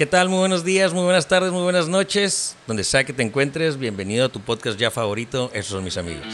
[0.00, 0.30] ¿Qué tal?
[0.30, 2.56] Muy buenos días, muy buenas tardes, muy buenas noches.
[2.66, 5.50] Donde sea que te encuentres, bienvenido a tu podcast ya favorito.
[5.52, 6.24] Esos son mis amigos.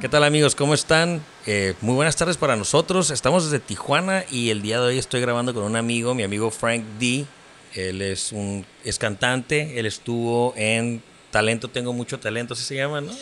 [0.00, 0.54] ¿Qué tal amigos?
[0.54, 1.20] ¿Cómo están?
[1.44, 3.10] Eh, muy buenas tardes para nosotros.
[3.10, 6.50] Estamos desde Tijuana y el día de hoy estoy grabando con un amigo, mi amigo
[6.50, 7.26] Frank D.
[7.74, 9.78] Él es un es cantante.
[9.78, 13.12] Él estuvo en Talento Tengo Mucho Talento, así se llama, ¿no?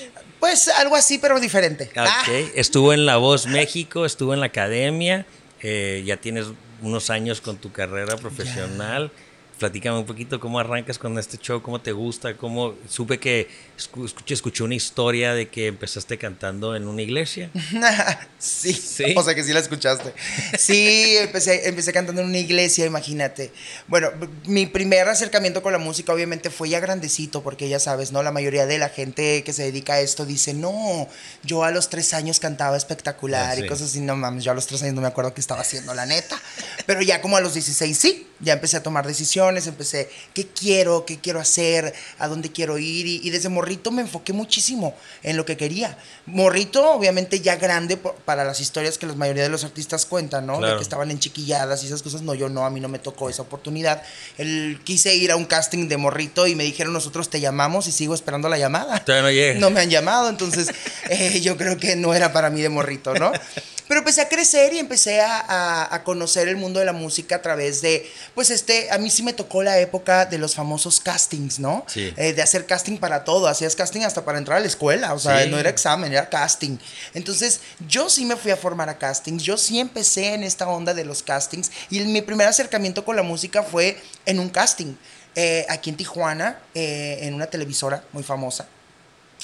[0.40, 1.90] Pues algo así, pero diferente.
[1.96, 2.52] Ah, ok.
[2.54, 5.26] Estuvo en La Voz México, estuvo en la academia.
[5.62, 6.46] Eh, ya tienes
[6.82, 9.10] unos años con tu carrera profesional.
[9.58, 14.34] Platícame un poquito cómo arrancas con este show, cómo te gusta, cómo supe que escuché,
[14.34, 17.50] escuché una historia de que empezaste cantando en una iglesia.
[18.38, 20.12] sí, sí, o sea que sí la escuchaste.
[20.58, 23.52] Sí, empecé, empecé cantando en una iglesia, imagínate.
[23.86, 24.10] Bueno,
[24.44, 28.22] mi primer acercamiento con la música obviamente fue ya grandecito, porque ya sabes, ¿no?
[28.22, 31.08] La mayoría de la gente que se dedica a esto dice, no,
[31.42, 34.54] yo a los tres años cantaba espectacular ah, y cosas así, no mames, yo a
[34.54, 36.40] los tres años no me acuerdo qué estaba haciendo, la neta.
[36.86, 41.06] Pero ya como a los 16 sí, ya empecé a tomar decisiones, empecé, ¿qué quiero?
[41.06, 41.94] ¿Qué quiero hacer?
[42.18, 43.06] ¿A dónde quiero ir?
[43.06, 45.98] Y, desde morrito me enfoqué muchísimo en lo que quería.
[46.26, 50.60] Morrito, obviamente ya grande para las historias que la mayoría de los artistas cuentan, ¿no?
[50.60, 52.22] De que estaban en chiquilladas y esas cosas.
[52.22, 54.04] No, yo no, a mí no me tocó esa oportunidad.
[54.38, 57.92] El, quise ir a un casting de morrito y me dijeron, nosotros te llamamos y
[57.92, 59.04] sigo esperando la llamada.
[59.20, 59.26] no
[59.58, 60.68] No me han llamado, entonces
[61.10, 63.32] eh, yo creo que no era para mí de morrito, ¿no?
[63.88, 67.42] Pero empecé a crecer y empecé a, a, conocer el mundo de la música a
[67.42, 71.60] través de, pues este, a mí sí me tocó la época de los famosos castings,
[71.60, 71.84] ¿no?
[71.86, 72.12] Sí.
[72.16, 75.18] Eh, de hacer casting para todo, hacías casting hasta para entrar a la escuela, o
[75.18, 76.78] sea, no era examen, era casting.
[77.14, 80.92] Entonces, yo sí me fui a formar a castings, yo sí empecé en esta onda
[80.92, 84.94] de los castings y mi primer acercamiento con la música fue en un casting.
[85.38, 88.66] Eh, aquí en Tijuana, eh, en una televisora muy famosa.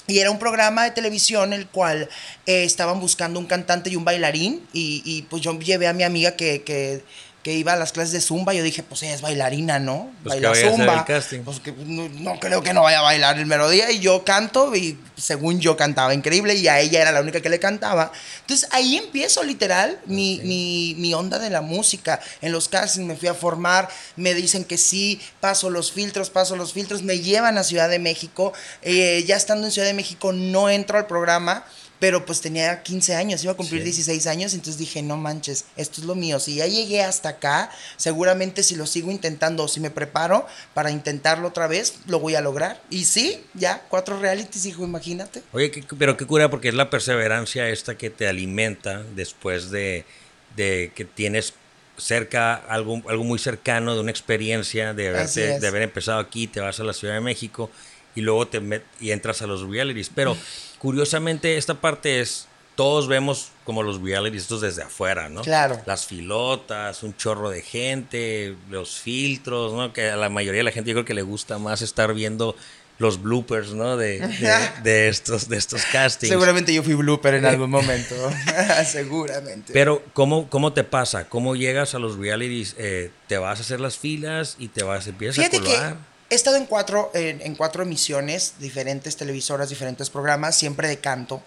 [0.06, 2.08] Y era un programa de televisión el cual
[2.46, 4.66] eh, estaban buscando un cantante y un bailarín.
[4.72, 7.02] Y, y, pues yo llevé a mi amiga que, que
[7.42, 10.10] que iba a las clases de zumba, yo dije, pues ella es bailarina, ¿no?
[10.22, 11.04] Pues Baila zumba.
[11.04, 14.96] Pues que no, creo que no vaya a bailar el melodía y yo canto y
[15.16, 18.12] según yo cantaba increíble y a ella era la única que le cantaba.
[18.42, 22.20] Entonces ahí empiezo literal mi, mi, mi, onda de la música.
[22.40, 26.54] En los castings me fui a formar, me dicen que sí, paso los filtros, paso
[26.54, 28.52] los filtros, me llevan a Ciudad de México.
[28.82, 31.64] Eh, ya estando en Ciudad de México no entro al programa
[32.02, 36.00] pero pues tenía 15 años, iba a cumplir 16 años, entonces dije, no manches, esto
[36.00, 36.40] es lo mío.
[36.40, 40.90] Si ya llegué hasta acá, seguramente si lo sigo intentando o si me preparo para
[40.90, 42.82] intentarlo otra vez, lo voy a lograr.
[42.90, 45.44] Y sí, ya, cuatro realities, hijo, imagínate.
[45.52, 50.04] Oye, pero qué cura, porque es la perseverancia esta que te alimenta después de,
[50.56, 51.54] que tienes
[51.98, 56.80] cerca, algo, algo muy cercano de una experiencia, de, de haber empezado aquí, te vas
[56.80, 57.70] a la Ciudad de México
[58.14, 60.10] y luego te y entras a los realities.
[60.14, 60.36] Pero
[60.78, 65.42] curiosamente esta parte es, todos vemos como los realities estos desde afuera, ¿no?
[65.42, 65.80] Claro.
[65.86, 69.92] Las filotas, un chorro de gente, los filtros, ¿no?
[69.92, 72.56] Que a la mayoría de la gente yo creo que le gusta más estar viendo
[72.98, 73.96] los bloopers, ¿no?
[73.96, 74.20] De,
[74.82, 76.30] de, estos, de estos castings.
[76.30, 78.14] Seguramente yo fui blooper en algún momento.
[78.86, 79.72] Seguramente.
[79.72, 81.28] Pero, ¿cómo, ¿cómo te pasa?
[81.28, 82.74] ¿Cómo llegas a los realities?
[82.78, 86.11] Eh, ¿Te vas a hacer las filas y te vas, empiezas a colgar?
[86.32, 91.42] He estado en cuatro, en, cuatro emisiones, diferentes televisoras, diferentes programas, siempre de canto.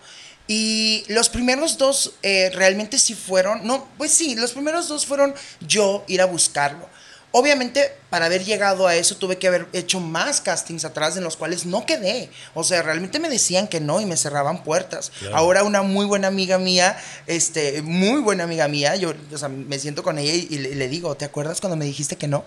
[0.47, 5.34] Y los primeros dos eh, realmente sí fueron, no, pues sí, los primeros dos fueron
[5.59, 6.88] yo ir a buscarlo.
[7.31, 11.35] Obviamente, para haber llegado a eso, tuve que haber hecho más castings atrás en los
[11.35, 12.29] cuales no quedé.
[12.53, 15.12] O sea, realmente me decían que no y me cerraban puertas.
[15.34, 19.79] Ahora una muy buena amiga mía, este, muy buena amiga mía, yo o sea, me
[19.79, 22.46] siento con ella y, le, le digo, ¿te acuerdas cuando me dijiste que no?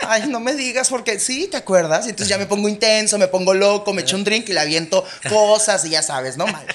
[0.00, 2.06] Ay, no me digas porque sí, ¿te acuerdas?
[2.06, 4.60] Y entonces ya me pongo intenso, me pongo loco, me echo un drink y le
[4.60, 6.46] aviento cosas y ya sabes, ¿no?
[6.46, 6.66] Mal.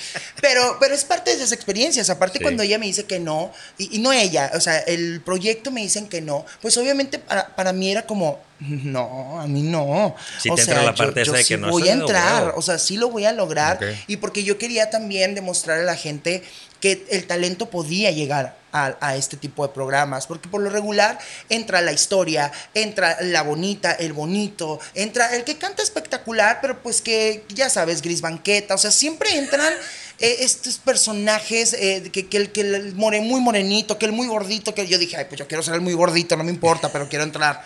[0.41, 2.09] Pero, pero es parte de esas experiencias.
[2.09, 5.81] Aparte, cuando ella me dice que no, y, no ella, o sea, el proyecto me
[5.81, 10.15] dicen que no, pues obviamente para, para mí era como, no, a mí no.
[10.39, 12.77] Si o te sea, la parte yo, de que no voy a entrar, o sea,
[12.79, 13.79] sí lo voy a lograr.
[14.07, 16.43] Y porque yo quería también demostrar a la gente
[16.79, 21.17] que el talento podía llegar a, este tipo de programas, porque por lo regular
[21.47, 27.01] entra la historia, entra la bonita, el bonito, entra el que canta espectacular, pero pues
[27.01, 29.73] que ya sabes, gris banqueta, o sea, siempre entran
[30.19, 34.73] eh, estos personajes, eh, que, el, que el more, muy morenito, que el muy gordito,
[34.73, 37.09] que yo dije, ay, pues yo quiero ser el muy gordito, no me importa, pero
[37.09, 37.63] quiero entrar.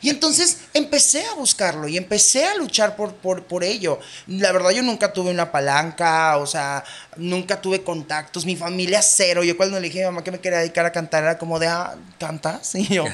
[0.00, 4.00] Y entonces empecé a buscarlo y empecé a luchar por, por, por ello.
[4.26, 6.82] La verdad, yo nunca tuve una palanca, o sea,
[7.16, 9.44] nunca tuve contactos, mi familia cero.
[9.44, 11.58] Yo cuando le dije a mi mamá que me quería dedicar a cantar, era como
[11.58, 12.74] de, ah, ¿cantas?
[12.74, 13.04] Y yo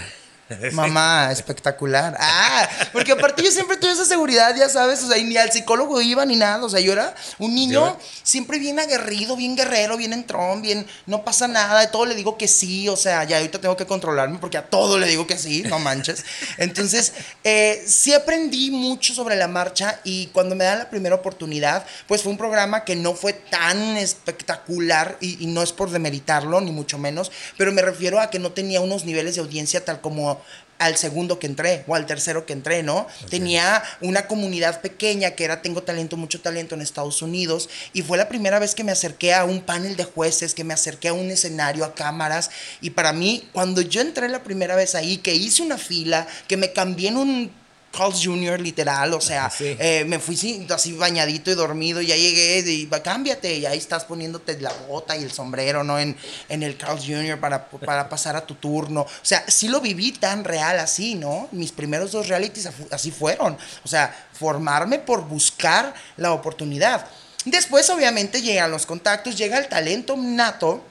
[0.72, 2.16] Mamá, espectacular.
[2.18, 5.52] Ah, porque aparte yo siempre tuve esa seguridad, ya sabes, o sea, y ni al
[5.52, 9.96] psicólogo iba ni nada, o sea, yo era un niño siempre bien aguerrido, bien guerrero,
[9.96, 13.36] bien entrón, bien, no pasa nada, de todo le digo que sí, o sea, ya
[13.36, 16.24] ahorita tengo que controlarme porque a todo le digo que sí, no manches.
[16.56, 17.12] Entonces,
[17.44, 22.22] eh, sí aprendí mucho sobre la marcha y cuando me dan la primera oportunidad, pues
[22.22, 26.72] fue un programa que no fue tan espectacular y, y no es por demeritarlo, ni
[26.72, 30.38] mucho menos, pero me refiero a que no tenía unos niveles de audiencia tal como
[30.78, 33.06] al segundo que entré o al tercero que entré, ¿no?
[33.30, 38.19] Tenía una comunidad pequeña que era Tengo Talento, mucho talento en Estados Unidos y fue
[38.19, 41.12] la primera vez que me acerqué a un panel de jueces, que me acerqué a
[41.12, 45.34] un escenario, a cámaras y para mí, cuando yo entré la primera vez ahí, que
[45.34, 47.57] hice una fila, que me cambié en un
[47.90, 50.37] Carl's Jr., literal, o sea, eh, me fui
[50.70, 55.17] así bañadito y dormido, y ya llegué, y cámbiate, y ahí estás poniéndote la bota
[55.17, 55.99] y el sombrero, ¿no?
[55.99, 56.17] En,
[56.49, 57.38] en el Carl's Jr.
[57.40, 59.02] Para, para pasar a tu turno.
[59.02, 61.49] O sea, sí lo viví tan real así, ¿no?
[61.52, 63.56] Mis primeros dos realities así fueron.
[63.85, 67.06] O sea, formarme por buscar la oportunidad.
[67.44, 70.85] Después, obviamente, llegan los contactos, llega el talento nato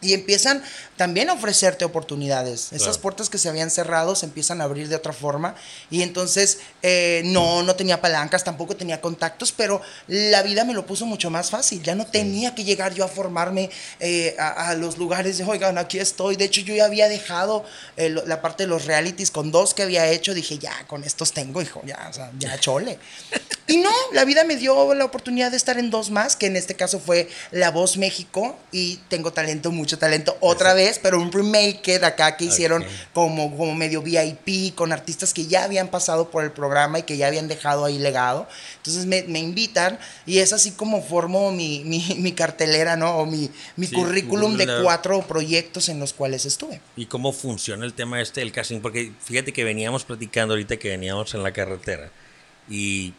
[0.00, 0.62] y empiezan
[0.98, 2.72] también a ofrecerte oportunidades.
[2.72, 5.54] Esas puertas que se habían cerrado se empiezan a abrir de otra forma.
[5.90, 10.84] Y entonces eh, no, no tenía palancas, tampoco tenía contactos, pero la vida me lo
[10.84, 11.84] puso mucho más fácil.
[11.84, 16.00] Ya no tenía que llegar yo a formarme eh, a, los lugares de, oigan, aquí
[16.00, 16.34] estoy.
[16.34, 17.64] De hecho, yo ya había dejado
[17.96, 20.34] eh, la parte de los realities con dos que había hecho.
[20.34, 22.98] Dije, ya, con estos tengo, hijo, ya, o sea, ya chole.
[23.68, 26.56] y no, la vida me dio la oportunidad de estar en dos más, que en
[26.56, 31.32] este caso fue La Voz México y Tengo Talento, mucho talento, otra vez pero un
[31.32, 36.30] remake de acá que hicieron como, como medio VIP con artistas que ya habían pasado
[36.30, 38.48] por el programa y que ya habían dejado ahí legado.
[38.76, 43.16] Entonces me, me invitan y es así como formo mi, mi, mi cartelera, ¿no?
[43.18, 46.80] O mi, mi currículum de cuatro proyectos en los cuales estuve.
[46.96, 48.80] ¿Y cómo funciona el tema este del casting?
[48.80, 52.10] Porque fíjate que veníamos platicando ahorita que veníamos en la carretera
[52.68, 53.14] y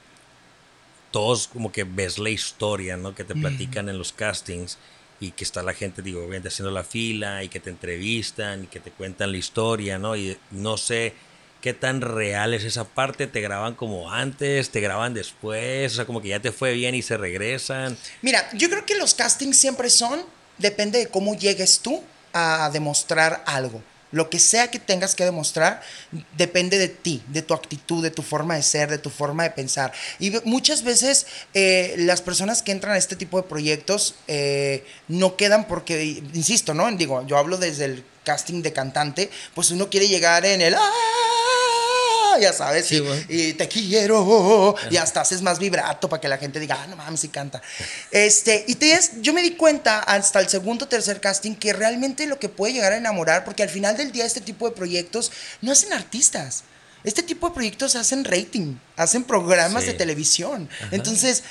[1.12, 3.16] todos como que ves la historia, ¿no?
[3.16, 4.78] Que te platican en los castings
[5.20, 8.80] y que está la gente, digo, haciendo la fila y que te entrevistan y que
[8.80, 10.16] te cuentan la historia, ¿no?
[10.16, 11.14] Y no sé
[11.62, 16.06] qué tan real es esa parte, te graban como antes, te graban después, o sea,
[16.06, 17.98] como que ya te fue bien y se regresan.
[18.22, 20.22] Mira, yo creo que los castings siempre son,
[20.58, 22.02] depende de cómo llegues tú
[22.34, 23.84] a demostrar algo.
[24.12, 25.82] Lo que sea que tengas que demostrar
[26.38, 29.52] depende de ti, de tu actitud, de tu forma de ser, de tu forma de
[29.52, 29.94] pensar.
[30.20, 35.36] Y muchas veces eh, las personas que entran a este tipo de proyectos eh, no
[35.36, 36.92] quedan porque, insisto, ¿no?
[36.92, 40.76] Digo, yo hablo desde el casting de cantante, pues uno quiere llegar en el...
[40.76, 41.59] ¡Ah!
[42.38, 46.78] Ya sabes, y, te quiero, y hasta haces más vibrato para que la gente diga,
[46.82, 47.62] ah, no mames, sí canta.
[48.12, 52.28] Este, y te, yo me di cuenta hasta el segundo o tercer casting que realmente
[52.28, 55.32] lo que puede llegar a enamorar, porque al final del día este tipo de proyectos
[55.62, 56.64] no hacen artistas.
[57.04, 60.68] Este tipo de proyectos hacen rating, hacen programas de televisión.
[60.92, 61.44] Entonces,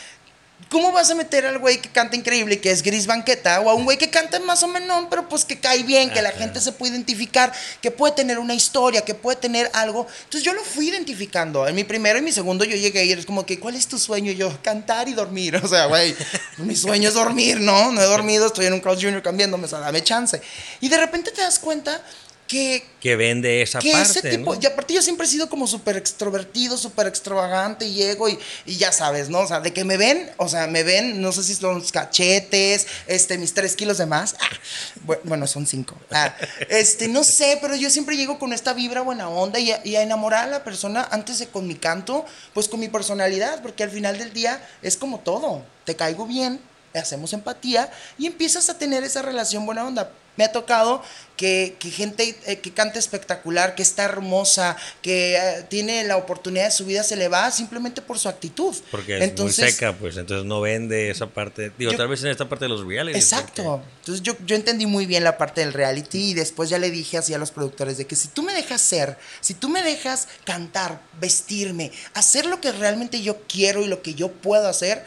[0.71, 3.75] ¿Cómo vas a meter al güey que canta increíble, que es Gris Banqueta, o a
[3.75, 6.61] un güey que canta más o menos, pero pues que cae bien, que la gente
[6.61, 10.07] se puede identificar, que puede tener una historia, que puede tener algo?
[10.25, 11.67] Entonces yo lo fui identificando.
[11.67, 13.99] En mi primero y mi segundo yo llegué y es como que, ¿cuál es tu
[13.99, 14.31] sueño?
[14.33, 15.59] Y yo, cantar y dormir.
[15.69, 16.15] O sea, güey,
[16.59, 17.93] mi sueño es dormir, ¿no?
[17.93, 20.41] No he dormido, estoy en un Cross Junior cambiándome, o sea, dame chance.
[20.81, 22.03] Y de repente te das cuenta
[22.49, 24.11] que, que vende esa que parte.
[24.11, 28.29] Ese tipo, Y aparte yo siempre he sido como súper extrovertido, súper extravagante y llego
[28.29, 29.41] y, y, ya sabes, ¿no?
[29.41, 31.93] O sea, de que me ven, o sea, me ven, no sé si son los
[31.93, 34.35] cachetes, este, mis tres kilos de más.
[34.41, 35.95] Ah, bueno, son cinco.
[36.11, 36.35] Ah,
[36.71, 39.97] este, no sé, pero yo siempre llego con esta vibra buena onda y a, y
[39.97, 42.25] a enamorar a la persona antes de con mi canto,
[42.55, 45.63] pues con mi personalidad, porque al final del día es como todo.
[45.85, 46.61] Te caigo bien,
[46.95, 50.11] hacemos empatía y empiezas a tener esa relación buena onda.
[50.39, 51.03] Me ha tocado
[51.37, 56.71] que, gente eh, que canta espectacular, que está hermosa, que eh, tiene la oportunidad de
[56.71, 58.73] su vida, se le va simplemente por su actitud.
[58.93, 61.73] Porque es muy seca, pues entonces no vende esa parte.
[61.77, 63.19] Digo, tal vez en esta parte de los reality.
[63.19, 63.83] Exacto.
[63.99, 67.19] Entonces yo, yo entendí muy bien la parte del reality y después ya le dije
[67.19, 70.29] así a los productores de que si tú me dejas ser, si tú me dejas
[70.45, 75.05] cantar, vestirme, hacer lo que realmente yo quiero y lo que yo puedo hacer,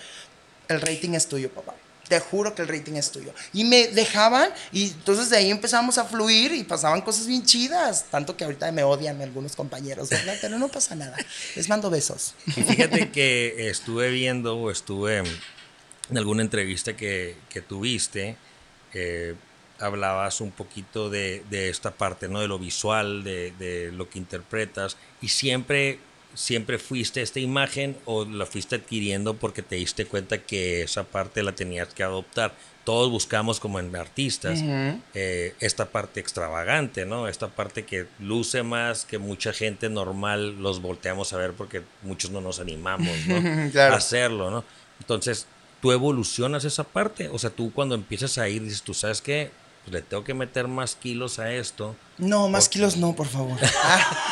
[0.68, 1.76] el rating es tuyo, papá
[2.12, 3.34] te juro que el rating es tuyo.
[3.54, 8.08] Y me dejaban y entonces de ahí empezamos a fluir y pasaban cosas bien chidas.
[8.12, 10.36] Tanto que ahorita me odian algunos compañeros, ¿verdad?
[10.42, 11.16] Pero no pasa nada.
[11.56, 12.36] Les mando besos.
[12.48, 18.36] Y fíjate que estuve viendo o estuve en alguna entrevista que, que tuviste,
[18.94, 19.36] eh,
[19.80, 22.42] hablabas un poquito de, de, esta parte, ¿no?
[22.42, 26.00] De lo visual, de, de lo que interpretas y siempre
[26.34, 31.44] siempre fuiste esta imagen o la fuiste adquiriendo porque te diste cuenta que esa parte
[31.44, 32.54] la tenías que adoptar?
[32.84, 34.60] Todos buscamos como en artistas
[35.14, 37.28] eh, esta parte extravagante, ¿no?
[37.28, 42.32] Esta parte que luce más, que mucha gente normal los volteamos a ver porque muchos
[42.32, 43.80] no nos animamos ¿no?
[43.82, 44.64] a hacerlo, ¿no?
[45.00, 45.46] Entonces,
[45.82, 47.30] tú evolucionas esa parte.
[47.30, 49.52] O sea, tú cuando empiezas a ir, dices, tú sabes que
[49.84, 51.96] pues le tengo que meter más kilos a esto.
[52.18, 53.58] No, más kilos no, por favor.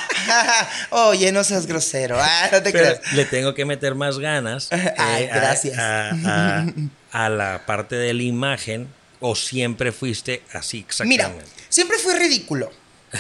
[0.92, 2.18] Oye, no seas grosero.
[2.20, 4.70] Ah, no te Le tengo que meter más ganas.
[4.98, 5.78] Ay, eh, gracias.
[5.78, 8.88] A, la parte de la imagen.
[9.22, 11.28] O siempre fuiste así exactamente.
[11.28, 12.72] Mira, siempre fui ridículo.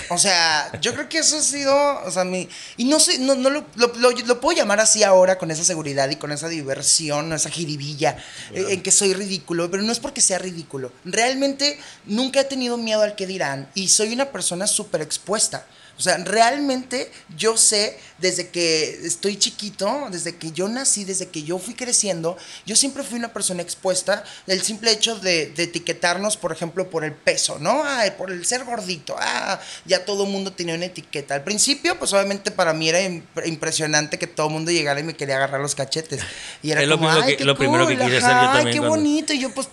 [0.09, 3.35] O sea, yo creo que eso ha sido, o sea, mi, y no sé, no,
[3.35, 7.49] no lo, lo, puedo llamar así ahora con esa seguridad y con esa diversión, esa
[7.49, 8.17] jiribilla,
[8.53, 10.91] eh, en que soy ridículo, pero no es porque sea ridículo.
[11.05, 15.65] Realmente nunca he tenido miedo al que dirán y soy una persona súper expuesta.
[15.99, 21.43] O sea, realmente yo sé desde que estoy chiquito, desde que yo nací, desde que
[21.43, 26.53] yo fui creciendo, yo siempre fui una persona expuesta del simple hecho de, etiquetarnos, por
[26.53, 27.83] ejemplo, por el peso, ¿no?
[27.83, 29.13] Ay, por el ser gordito.
[29.19, 31.35] Ah, ya todo el mundo tenía una etiqueta.
[31.35, 33.01] Al principio, pues obviamente para mí era
[33.45, 36.21] impresionante que todo el mundo llegara y me quería agarrar los cachetes.
[36.63, 38.67] Y era como, lo, ay, qué lo primero que quise hacer yo también.
[38.67, 39.33] Ay, qué bonito.
[39.33, 39.67] Y yo, pues,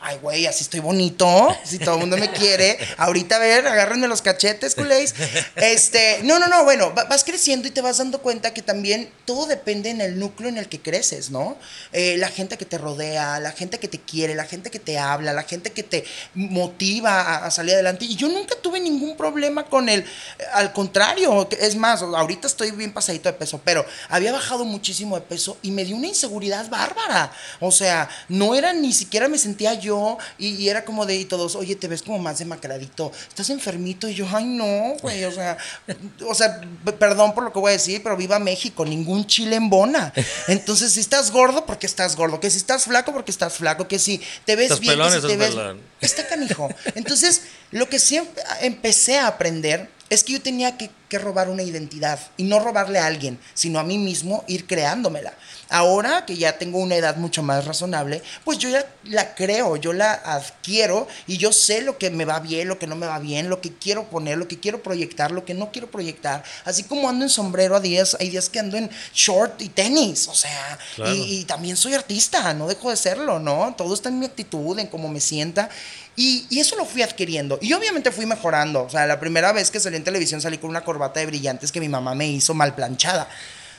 [0.00, 4.06] ay, güey, así estoy bonito, si todo el mundo me quiere, ahorita a ver, agárrenme
[4.06, 5.14] los cachetes, culéis.
[5.56, 9.46] Este, no, no, no, bueno, vas creciendo y te vas dando cuenta que también todo
[9.46, 11.56] depende en el núcleo en el que creces, ¿no?
[11.92, 14.98] Eh, la gente que te rodea, la gente que te quiere, la gente que te
[14.98, 18.04] habla, la gente que te motiva a, salir adelante.
[18.04, 20.04] Y yo nunca tuve ningún problema con él,
[20.52, 25.22] al contrario, es más, ahorita estoy bien pasadito de peso, pero había bajado muchísimo de
[25.22, 27.32] peso y me dio una inseguridad bárbara.
[27.60, 29.87] O sea, no era ni siquiera me sentía yo
[30.38, 34.14] y, era como de y todos, oye, te ves como más demacradito, estás enfermito y
[34.14, 35.56] yo, ay no, güey, o sea,
[36.26, 36.60] o sea,
[36.98, 40.12] perdón por lo que voy a decir, pero viva México, ningún chile en bona.
[40.46, 43.98] Entonces, si estás gordo, porque estás gordo, que si estás flaco, porque estás flaco, que
[43.98, 45.54] si te ves bien, que si te ves...
[46.00, 46.68] Está canijo.
[46.94, 51.62] Entonces, lo que siempre empecé a aprender es que yo tenía que, que, robar una
[51.62, 55.34] identidad y no robarle a alguien, sino a mí mismo ir creándomela.
[55.70, 59.92] Ahora que ya tengo una edad mucho más razonable, pues yo ya la creo, yo
[59.92, 63.18] la adquiero y yo sé lo que me va bien, lo que no me va
[63.18, 66.42] bien, lo que quiero poner, lo que quiero proyectar, lo que no quiero proyectar.
[66.64, 70.28] Así como ando en sombrero a días, hay días que ando en short y tenis,
[70.28, 70.78] o sea,
[71.12, 73.74] y, y también soy artista, no dejo de serlo, ¿no?
[73.76, 75.68] Todo está en mi actitud, en cómo me sienta.
[76.16, 77.58] Y, y, eso lo fui adquiriendo.
[77.62, 78.82] Y obviamente fui mejorando.
[78.82, 81.70] O sea, la primera vez que salí en televisión salí con una corbata de brillantes
[81.70, 83.28] que mi mamá me hizo mal planchada.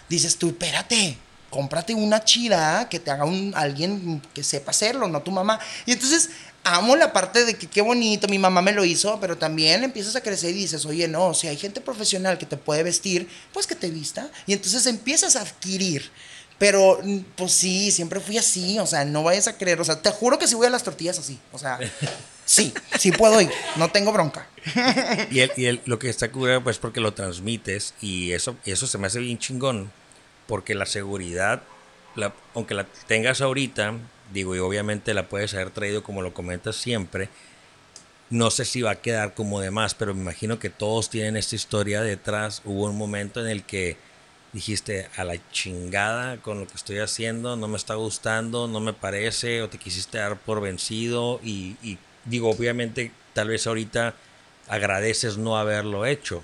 [0.08, 1.17] Dices tú, espérate,
[1.50, 5.60] cómprate una chida que te haga un, alguien que sepa hacerlo, no tu mamá.
[5.86, 6.29] Y entonces
[6.63, 10.15] amo la parte de que qué bonito, mi mamá me lo hizo, pero también empiezas
[10.15, 13.68] a crecer y dices, oye, no, si hay gente profesional que te puede vestir, pues
[13.68, 14.29] que te vista.
[14.46, 16.10] Y entonces empiezas a adquirir.
[16.58, 17.00] Pero,
[17.38, 20.38] pues sí, siempre fui así, o sea, no vayas a creer, o sea, te juro
[20.38, 21.79] que si voy a las tortillas así, o sea,
[22.46, 24.46] sí, sí puedo ir, no tengo bronca.
[25.32, 28.98] y, el, y lo que está curado, pues porque lo transmites y eso, eso se
[28.98, 29.89] me hace bien chingón,
[30.50, 31.62] porque la seguridad,
[32.56, 33.94] aunque la tengas ahorita,
[34.34, 37.29] digo, y obviamente la puedes haber traído como lo comentas siempre,
[38.32, 41.56] no sé si va a quedar como demás, pero me imagino que todos tienen esta
[41.56, 42.63] historia detrás.
[42.65, 43.98] Hubo un momento en el que
[44.51, 48.94] dijiste a la chingada con lo que estoy haciendo, no me está gustando, no me
[48.94, 54.15] parece, o te quisiste dar por vencido y, y digo, obviamente tal vez ahorita
[54.68, 56.44] agradeces no haberlo hecho,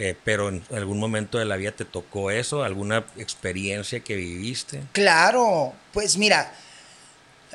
[0.00, 4.80] eh, pero en algún momento de la vida te tocó eso, alguna experiencia que viviste.
[4.92, 6.54] Claro, pues mira,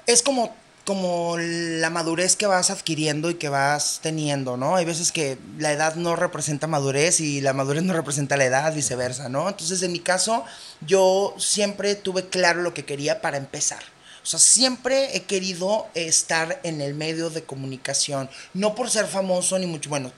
[0.07, 4.75] es como, como la madurez que vas adquiriendo y que vas teniendo, ¿no?
[4.75, 8.75] Hay veces que la edad no representa madurez y la madurez no representa la edad,
[8.75, 9.47] viceversa, ¿no?
[9.47, 10.43] Entonces, en mi caso,
[10.81, 13.83] yo siempre tuve claro lo que quería para empezar.
[14.21, 19.57] O sea, siempre he querido estar en el medio de comunicación, no por ser famoso
[19.59, 20.11] ni mucho, bueno,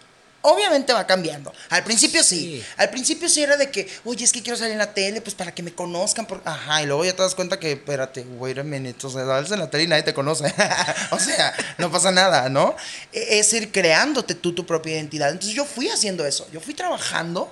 [0.46, 1.54] obviamente va cambiando.
[1.70, 2.64] Al principio sí.
[2.78, 5.36] Al principio sí era de que, oye, es que quiero salir en la tele, pues
[5.36, 6.26] para que me conozcan.
[6.26, 6.42] Por...
[6.46, 9.52] Ajá, y luego ya te das cuenta que, espérate, wait a minute, o sea, sales
[9.52, 10.46] en la tele y nadie te conoce.
[11.12, 12.76] o sea, no pasa nada, ¿no?
[13.12, 15.32] E, es ir creándote tú tu propia identidad.
[15.32, 16.48] Entonces yo fui haciendo eso.
[16.52, 17.52] Yo fui trabajando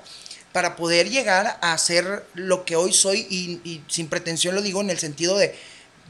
[0.51, 4.81] para poder llegar a ser lo que hoy soy y, y sin pretensión lo digo
[4.81, 5.55] en el sentido de,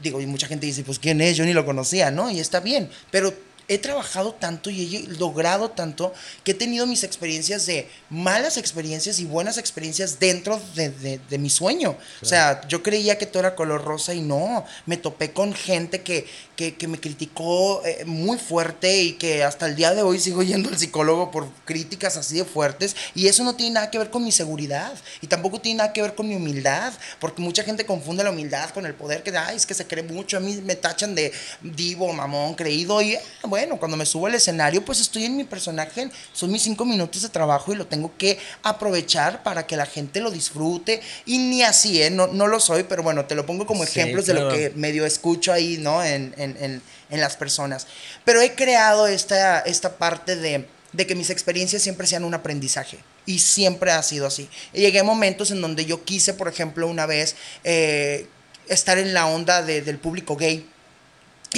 [0.02, 1.36] digo, y mucha gente dice, pues, ¿quién es?
[1.36, 2.30] Yo ni lo conocía, ¿no?
[2.30, 3.32] Y está bien, pero
[3.68, 9.18] he trabajado tanto y he logrado tanto que he tenido mis experiencias de malas experiencias
[9.18, 11.96] y buenas experiencias dentro de, mi sueño.
[12.22, 16.02] O sea, yo creía que todo era color rosa y no, me topé con gente
[16.02, 20.42] que, que, me criticó eh, muy fuerte y que hasta el día de hoy sigo
[20.42, 24.10] yendo al psicólogo por críticas así de fuertes y eso no tiene nada que ver
[24.10, 27.86] con mi seguridad y tampoco tiene nada que ver con mi humildad, porque mucha gente
[27.86, 30.60] confunde la humildad con el poder que, ay, es que se cree mucho, a mí
[30.64, 33.16] me tachan de divo, mamón, creído y...
[33.16, 36.84] Ah, bueno, cuando me subo al escenario, pues estoy en mi personaje, son mis cinco
[36.84, 41.00] minutos de trabajo y lo tengo que aprovechar para que la gente lo disfrute.
[41.24, 42.10] Y ni así, ¿eh?
[42.10, 45.06] no, no lo soy, pero bueno, te lo pongo como ejemplos de lo que medio
[45.06, 46.02] escucho ahí, ¿no?
[46.02, 47.86] En, en, en, las personas.
[48.24, 52.98] Pero he creado esta, esta parte de, de que mis experiencias siempre sean un aprendizaje.
[53.24, 54.48] Y siempre ha sido así.
[54.72, 58.26] llegué a momentos en donde yo quise, por ejemplo, una vez eh,
[58.68, 60.68] estar en la onda del público gay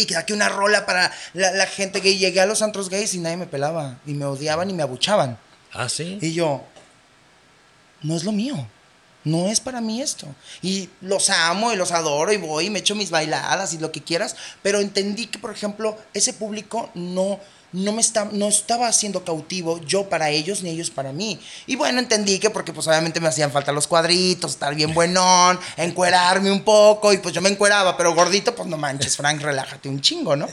[0.03, 2.19] y que saqué una rola para la, gente gay.
[2.19, 3.99] Llegué a los antros gays y nadie me pelaba.
[4.07, 5.39] Y me odiaban y me abuchaban.
[5.73, 6.19] Ah, sí.
[6.21, 6.65] Y yo,
[8.03, 8.67] no es lo mío.
[9.25, 10.29] No es para mí esto.
[10.63, 13.91] Y los amo y los adoro y voy y me echo mis bailadas y lo
[13.91, 14.37] que quieras.
[14.63, 17.41] Pero entendí que, por ejemplo, ese público no
[17.73, 21.41] no me está, no estaba siendo cautivo yo para ellos ni ellos para mí.
[21.67, 25.59] Y bueno, entendí que porque pues obviamente me hacían falta los cuadritos, estar bien buenón,
[25.77, 29.89] encuerarme un poco y pues yo me encueraba, pero gordito pues no manches, Frank, relájate
[29.89, 30.49] un chingo, ¿no?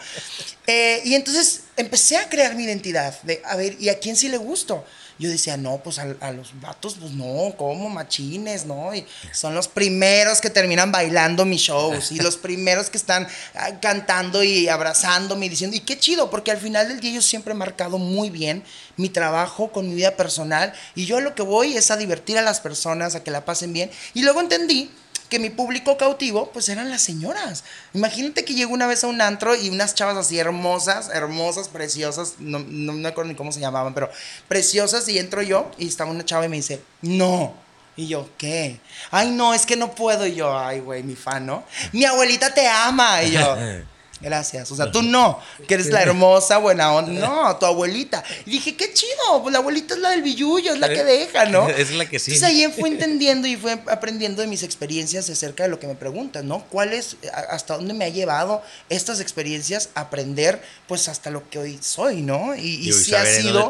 [0.67, 4.29] Eh, y entonces empecé a crear mi identidad de, a ver, ¿y a quién sí
[4.29, 4.85] le gusto?
[5.19, 8.93] Yo decía, no, pues a, los vatos, pues no, como machines, ¿no?
[8.93, 13.79] Y son los primeros que terminan bailando mis shows y los primeros que están ah,
[13.81, 17.53] cantando y abrazándome y diciendo, y qué chido, porque al final del día yo siempre
[17.53, 18.63] he marcado muy bien
[18.97, 22.41] mi trabajo con mi vida personal y yo lo que voy es a divertir a
[22.41, 23.91] las personas, a que la pasen bien.
[24.13, 24.91] Y luego entendí
[25.33, 27.63] que mi público cautivo, pues eran las señoras.
[27.95, 32.35] Imagínate que llego una vez a un antro y unas chavas así hermosas, hermosas, preciosas,
[32.37, 34.11] no, no, me acuerdo ni cómo se llamaban, pero
[34.47, 37.55] preciosas, y entro yo y estaba una chava y me dice, no.
[37.95, 38.79] Y yo, ¿qué?
[39.09, 40.27] Ay, no, es que no puedo.
[40.27, 41.63] Y yo, ay, güey, mi fan, ¿no?
[41.93, 43.23] Mi abuelita te ama.
[43.23, 43.57] Y yo,
[44.23, 44.71] Gracias.
[44.71, 47.11] O sea, tú no, que eres la hermosa, buena onda.
[47.11, 48.23] No, tu abuelita.
[48.45, 51.45] Y dije, qué chido, pues la abuelita es la del billuyo, es la que deja,
[51.45, 51.67] ¿no?
[51.73, 52.31] Es la que sí.
[52.31, 55.95] Entonces ahí fui entendiendo y fui aprendiendo de mis experiencias acerca de lo que me
[55.95, 56.63] preguntan, ¿no?
[56.69, 57.17] ¿Cuál es,
[57.49, 62.21] hasta dónde me ha llevado estas experiencias a aprender, pues hasta lo que hoy soy,
[62.21, 62.55] ¿no?
[62.55, 63.69] Y, y, si ha sido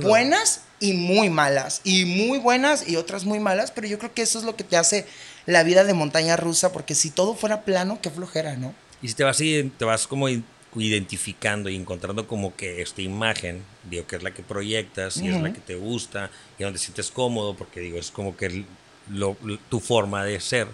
[0.00, 4.22] buenas y muy malas, y muy buenas y otras muy malas, pero yo creo que
[4.22, 5.06] eso es lo que te hace
[5.46, 8.74] la vida de montaña rusa, porque si todo fuera plano, qué flojera, ¿no?
[9.06, 10.28] Y si te vas, te vas como
[10.74, 15.40] identificando y encontrando como que esta imagen, digo, que es la que proyectas y es
[15.40, 18.64] la que te gusta y donde sientes cómodo, porque digo, es como que
[19.68, 20.66] tu forma de ser,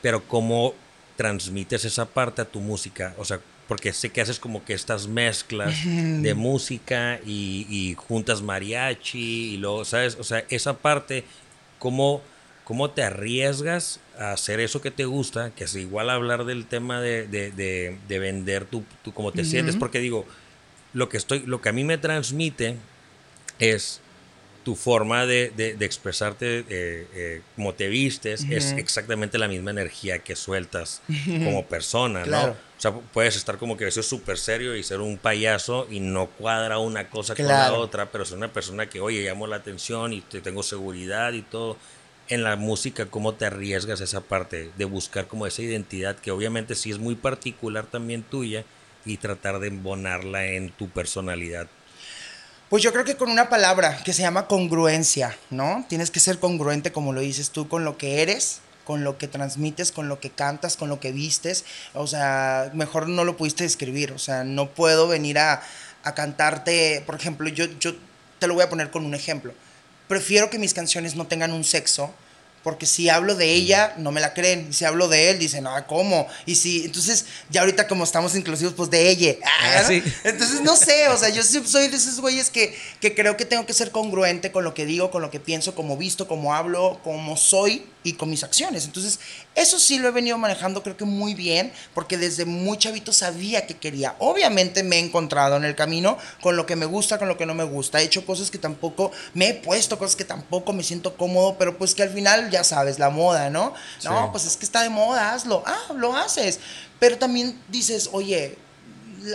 [0.00, 0.74] pero cómo
[1.16, 5.06] transmites esa parte a tu música, o sea, porque sé que haces como que estas
[5.06, 10.16] mezclas de música y, y juntas mariachi y luego, ¿sabes?
[10.18, 11.24] O sea, esa parte,
[11.78, 12.22] cómo
[12.70, 17.00] cómo te arriesgas a hacer eso que te gusta, que es igual hablar del tema
[17.00, 20.24] de, de, vender tu, tu cómo te sientes, porque digo,
[20.92, 22.76] lo que, estoy, lo que a mí me transmite
[23.58, 24.00] es
[24.62, 30.36] tu forma de, expresarte eh, eh, como te vistes, es exactamente la misma energía que
[30.36, 32.50] sueltas como persona, ¿no?
[32.50, 35.98] O sea, puedes estar como que eso es súper serio y ser un payaso y
[35.98, 39.56] no cuadra una cosa con la otra, pero ser una persona que, oye, llamo la
[39.56, 41.76] atención y te tengo seguridad y todo
[42.30, 46.76] en la música, cómo te arriesgas esa parte de buscar como esa identidad que obviamente
[46.76, 48.64] sí es muy particular también tuya
[49.04, 51.66] y tratar de embonarla en tu personalidad.
[52.68, 55.84] Pues yo creo que con una palabra que se llama congruencia, ¿no?
[55.88, 59.26] Tienes que ser congruente como lo dices tú con lo que eres, con lo que
[59.26, 61.64] transmites, con lo que cantas, con lo que vistes.
[61.94, 64.12] O sea, mejor no lo pudiste describir.
[64.12, 65.62] O sea, no puedo venir a,
[66.04, 67.92] a cantarte, por ejemplo, yo, yo
[68.38, 69.52] te lo voy a poner con un ejemplo
[70.10, 72.12] prefiero que mis canciones no tengan un sexo.
[72.64, 74.66] Porque si hablo de ella, no me la creen.
[74.68, 76.26] Y si hablo de él, dicen, ah, ¿cómo?
[76.44, 79.36] Y si, entonces, ya ahorita como estamos inclusivos, pues de ella.
[79.62, 79.92] Ah, ah
[80.24, 83.64] Entonces, no sé, o sea, yo soy de esos güeyes que, que creo que tengo
[83.64, 87.00] que ser congruente con lo que digo, con lo que pienso, como visto, como hablo,
[87.02, 88.84] como soy y con mis acciones.
[88.84, 89.20] Entonces,
[89.54, 93.66] eso sí lo he venido manejando creo que muy bien, porque desde muy chavito sabía
[93.66, 94.16] que quería.
[94.18, 97.46] Obviamente me he encontrado en el camino con lo que me gusta, con lo que
[97.46, 98.00] no me gusta.
[98.00, 101.76] He hecho cosas que tampoco, me he puesto cosas que tampoco me siento cómodo, pero
[101.76, 103.74] pues que al final, ya sabes, la moda, ¿no?
[104.04, 105.62] No, pues es que está de moda, hazlo.
[105.66, 106.60] Ah, lo haces.
[106.98, 108.58] Pero también dices, oye,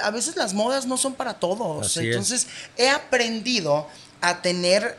[0.02, 1.98] a veces las modas no son para todos.
[1.98, 2.48] Entonces,
[2.78, 3.88] he aprendido
[4.22, 4.98] a tener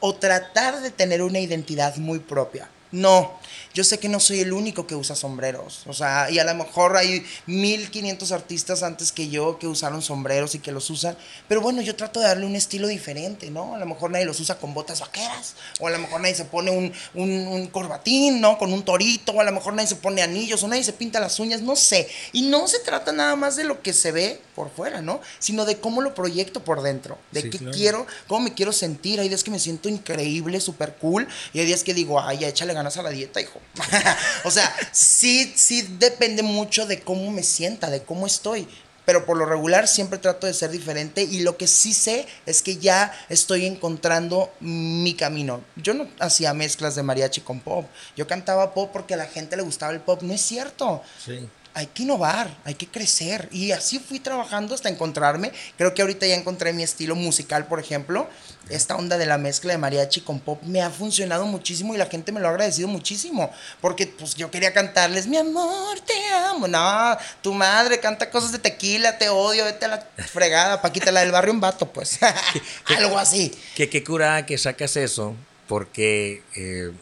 [0.00, 3.32] o tratar de tener una identidad muy propia No,
[3.74, 5.82] yo sé que no soy el único que usa sombreros.
[5.86, 10.54] O sea, y a lo mejor hay 1500 artistas antes que yo que usaron sombreros
[10.54, 11.16] y que los usan.
[11.48, 13.74] Pero bueno, yo trato de darle un estilo diferente, ¿no?
[13.74, 15.54] A lo mejor nadie los usa con botas vaqueras.
[15.80, 18.58] O a lo mejor nadie se pone un, un, corbatín, ¿no?
[18.58, 19.32] Con un torito.
[19.32, 20.62] O a lo mejor nadie se pone anillos.
[20.62, 21.60] O nadie se pinta las uñas.
[21.62, 22.08] No sé.
[22.32, 25.20] Y no se trata nada más de lo que se ve por fuera, ¿no?
[25.38, 27.18] Sino de cómo lo proyecto por dentro.
[27.32, 29.20] De qué quiero, cómo me quiero sentir.
[29.20, 31.26] Hay días que me siento increíble, súper cool.
[31.52, 33.60] Y hay días que digo, ay, ya échale ganas a la dieta, hijo.
[34.44, 38.68] o sea, sí, sí depende mucho de cómo me sienta, de cómo estoy.
[39.04, 42.62] Pero por lo regular siempre trato de ser diferente y lo que sí sé es
[42.62, 45.62] que ya estoy encontrando mi camino.
[45.76, 47.86] Yo no hacía mezclas de mariachi con pop.
[48.16, 50.22] Yo cantaba pop porque a la gente le gustaba el pop.
[50.22, 51.02] No es cierto.
[51.22, 53.48] Sí hay que innovar, hay que crecer.
[53.52, 55.52] Y así fui trabajando hasta encontrarme.
[55.76, 58.28] Creo que ahorita ya encontré mi estilo musical, por ejemplo.
[58.68, 62.06] Esta onda de la mezcla de mariachi con pop me ha funcionado muchísimo y la
[62.06, 63.50] gente me lo ha agradecido muchísimo.
[63.80, 66.66] Porque pues yo quería cantarles, mi amor, te amo.
[66.66, 71.20] No, tu madre canta cosas de tequila, te odio, vete a la fregada, Paquita, la
[71.20, 72.18] del barrio un vato, pues.
[72.98, 73.52] Algo así.
[73.74, 75.34] Que qué cura que sacas eso,
[75.66, 76.42] porque...
[76.54, 76.92] Eh,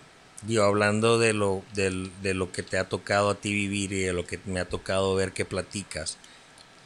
[0.42, 4.12] Digo, hablando de lo, de, lo que te ha tocado a ti vivir y de
[4.12, 6.18] lo que me ha tocado ver que platicas,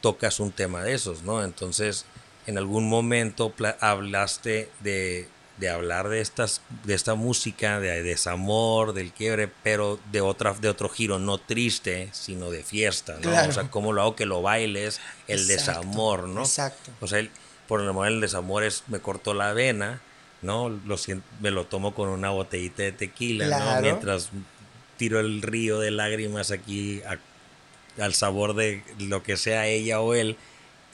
[0.01, 1.43] tocas un tema de esos, ¿no?
[1.43, 2.05] Entonces,
[2.47, 9.11] en algún momento hablaste de, de, hablar de, estas, de esta música, de, desamor, del
[9.11, 13.29] quiebre, pero de, otra, de otro giro, no triste, sino de fiesta, ¿no?
[13.47, 16.41] O sea, cómo lo hago que lo bailes, el desamor, ¿no?
[16.41, 16.91] Exacto.
[17.01, 17.27] O sea,
[17.67, 20.01] por el momento el desamor es, me cortó la vena,
[20.41, 20.69] ¿no?
[20.69, 20.95] Lo
[21.41, 23.81] me lo tomo con una botellita de tequila, ¿no?
[23.81, 24.29] Mientras
[24.95, 27.01] tiro el río de lágrimas aquí
[27.99, 30.37] al sabor de lo que sea ella o él.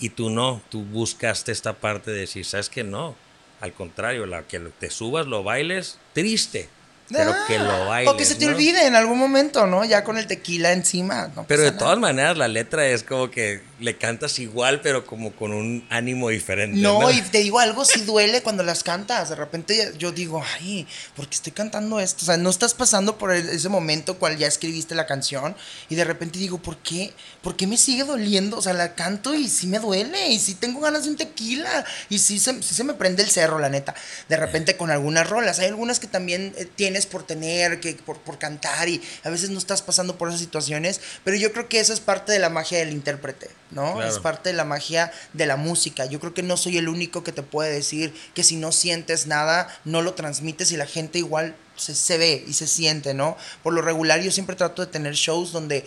[0.04, 3.16] Y tú no, tú buscaste esta parte de decir, ¿sabes que No,
[3.62, 6.68] al contrario, la que te subas, lo bailes, triste
[7.10, 8.14] pero que lo ah, bailes.
[8.14, 9.86] O que se te olvide en algún momento, ¿no?
[9.86, 11.32] Ya con el tequila encima.
[11.48, 15.54] pero de todas maneras, la letra es como que le cantas igual, pero como con
[15.54, 16.80] un ánimo diferente.
[16.80, 19.30] No, y te digo algo, si duele cuando las cantas.
[19.30, 22.24] De repente yo digo, ay, ¿por qué estoy cantando esto?
[22.24, 25.56] O sea, no estás pasando por ese momento cual ya escribiste la canción.
[25.90, 27.14] Y de repente digo, ¿por qué?
[27.42, 28.58] ¿Por qué me sigue doliendo?
[28.58, 30.30] O sea, la canto y sí me duele.
[30.30, 31.86] Y sí tengo ganas de un tequila.
[32.10, 33.94] Y sí se, se me prende el cerro, la neta.
[34.30, 35.60] De repente con algunas rolas.
[35.60, 39.50] Hay algunas que también eh, tienen por tener, que por, por cantar y a veces
[39.50, 42.50] no estás pasando por esas situaciones, pero yo creo que eso es parte de la
[42.50, 44.02] magia del intérprete, ¿no?
[44.02, 46.06] Es parte de la magia de la música.
[46.06, 49.28] Yo creo que no soy el único que te puede decir que si no sientes
[49.28, 53.38] nada, no lo transmites y la gente igual se, se ve y se siente, ¿no?
[53.62, 55.86] Por lo regular yo siempre trato de tener shows donde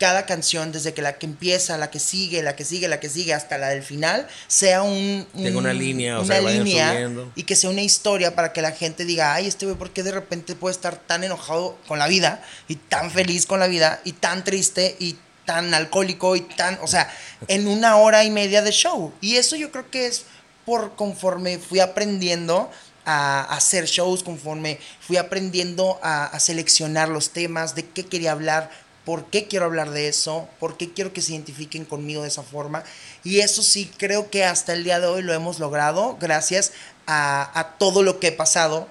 [0.00, 3.10] cada canción, desde que la que empieza, la que sigue, la que sigue, la que
[3.10, 5.26] sigue, hasta la del final, sea un...
[5.34, 9.04] Tengo una línea, o sea, línea y que sea una historia para que la gente
[9.04, 12.42] diga, ay, este güey, ¿por qué de repente puede estar tan enojado con la vida
[12.66, 15.16] y tan feliz con la vida y tan triste y
[15.50, 17.12] tan alcohólico y tan, o sea,
[17.48, 19.12] en una hora y media de show?
[19.20, 20.26] Y eso yo creo que es
[20.64, 22.70] por conforme fui aprendiendo
[23.04, 28.70] a hacer shows, conforme fui aprendiendo a, a seleccionar los temas, de qué quería hablar,
[29.04, 32.44] por qué quiero hablar de eso, por qué quiero que se identifiquen conmigo de esa
[32.44, 32.84] forma.
[33.24, 36.72] Y eso sí, creo que hasta el día de hoy lo hemos logrado gracias
[37.08, 38.86] a, todo lo que he pasado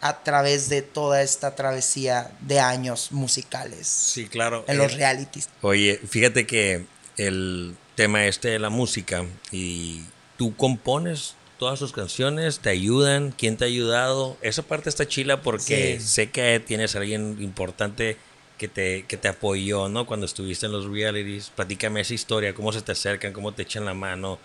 [0.00, 3.86] a través de toda esta travesía de años musicales.
[3.86, 4.64] Sí, claro.
[4.66, 5.48] En los realities.
[5.60, 6.86] Oye, fíjate que
[7.16, 10.02] el tema este de la música y
[10.36, 14.38] tú compones todas sus canciones, te ayudan, quién te ha ayudado.
[14.40, 18.16] Esa parte está chila porque sé que tienes a alguien importante
[18.56, 20.06] que te, que te apoyó, ¿no?
[20.06, 21.50] Cuando estuviste en los realities.
[21.54, 24.38] Platícame esa historia, cómo se te acercan, cómo te echan la mano,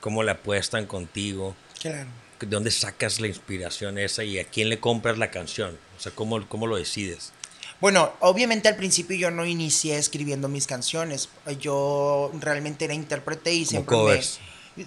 [0.00, 1.56] cómo le apuestan contigo.
[1.80, 2.08] Claro.
[2.40, 5.78] ¿De dónde sacas la inspiración esa y a quién le compras la canción?
[5.98, 7.32] O sea, ¿cómo, cómo lo decides?
[7.80, 11.28] Bueno, obviamente al principio yo no inicié escribiendo mis canciones.
[11.60, 14.38] Yo realmente era intérprete y siempre covers.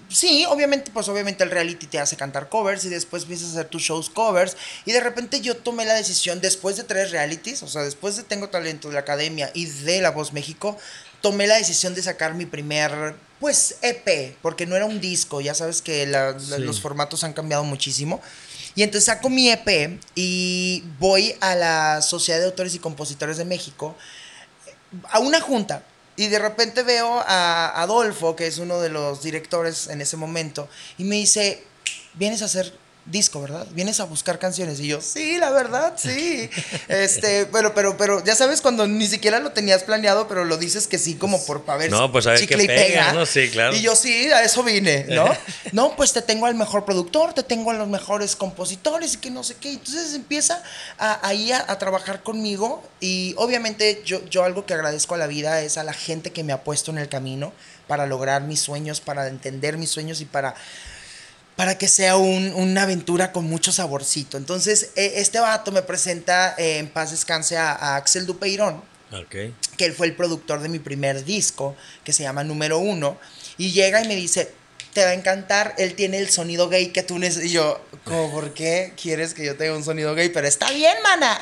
[0.08, 3.66] Sí, obviamente, pues obviamente el reality te hace cantar covers y después empiezas a hacer
[3.66, 4.56] tus shows covers.
[4.86, 8.22] Y de repente yo tomé la decisión, después de tres realities, o sea, después de
[8.22, 10.78] Tengo Talento de la Academia y de La Voz México,
[11.20, 13.14] tomé la decisión de sacar mi primer,
[13.44, 18.22] pues, EP, porque no era un disco, ya sabes que los formatos han cambiado muchísimo.
[18.74, 23.44] Y entonces saco mi EP y voy a la Sociedad de Autores y Compositores de
[23.44, 23.96] México
[25.10, 25.84] a una junta
[26.16, 30.66] y de repente veo a Adolfo, que es uno de los directores en ese momento,
[30.96, 31.62] y me dice,
[32.14, 32.72] vienes a hacer
[33.06, 33.66] disco, ¿verdad?
[33.72, 34.80] Vienes a buscar canciones.
[34.80, 36.48] Y yo, sí, la verdad, sí.
[36.88, 40.86] este, pero, pero, pero, ya sabes, cuando ni siquiera lo tenías planeado, pero lo dices
[40.86, 43.26] que sí, como por para ver no, pues a ver chicle qué pega, ¿no?
[43.26, 43.76] Sí, claro.
[43.76, 45.28] Y yo, sí, a eso vine, ¿no?
[45.72, 49.30] no, pues te tengo al mejor productor, te tengo a los mejores compositores y que
[49.30, 49.72] no sé qué.
[49.72, 50.62] Entonces empieza
[50.98, 52.82] a, ahí a, a, trabajar conmigo.
[53.00, 56.42] Y obviamente yo, yo algo que agradezco a la vida es a la gente que
[56.42, 57.52] me ha puesto en el camino
[57.86, 60.54] para lograr mis sueños, para entender mis sueños y para
[61.56, 64.36] para que sea una aventura con mucho saborcito.
[64.36, 68.82] Entonces, e, este vato me presenta eh, en paz descanse a, Axel Dupeirón,
[69.76, 73.18] que él fue el productor de mi primer disco, que se llama Número Uno,
[73.56, 74.52] y llega y me dice,
[74.94, 77.50] te va a encantar, él tiene el sonido gay que tú necesitas.
[77.50, 80.28] Y yo, ¿cómo, ¿por qué quieres que yo tenga un sonido gay?
[80.28, 81.38] Pero está bien, mana,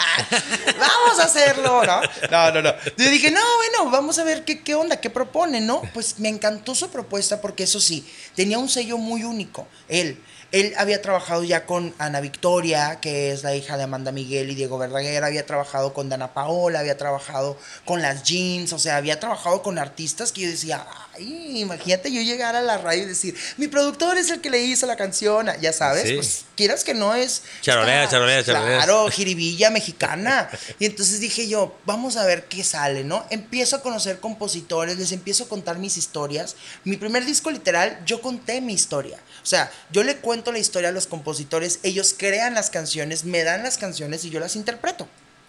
[0.78, 2.00] vamos a hacerlo, ¿no?
[2.30, 2.74] No, no, no.
[2.96, 5.82] Yo dije, no, bueno, vamos a ver qué, qué onda, qué propone, ¿no?
[5.92, 10.18] Pues me encantó su propuesta porque eso sí, tenía un sello muy único, él.
[10.52, 14.54] Él había trabajado ya con Ana Victoria, que es la hija de Amanda Miguel y
[14.54, 19.18] Diego Verdaguer, había trabajado con Dana Paola, había trabajado con las Jeans, o sea, había
[19.18, 23.34] trabajado con artistas que yo decía, ay, imagínate yo llegar a la radio y decir,
[23.56, 27.14] mi productor es el que le hizo la canción, ya sabes, pues quieras que no
[27.14, 27.42] es...
[27.62, 28.76] Charolea, charolea, charolea.
[28.76, 30.50] Claro, jiribilla mexicana.
[30.78, 33.24] Y entonces dije yo, vamos a ver qué sale, ¿no?
[33.30, 36.56] Empiezo a conocer compositores, les empiezo a contar mis historias.
[36.84, 39.18] Mi primer disco literal, yo conté mi historia.
[39.42, 43.42] O sea, yo le cuento la historia a los compositores, ellos crean las canciones, me
[43.42, 45.08] dan las canciones y yo las interpreto.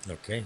[0.09, 0.43] Ok.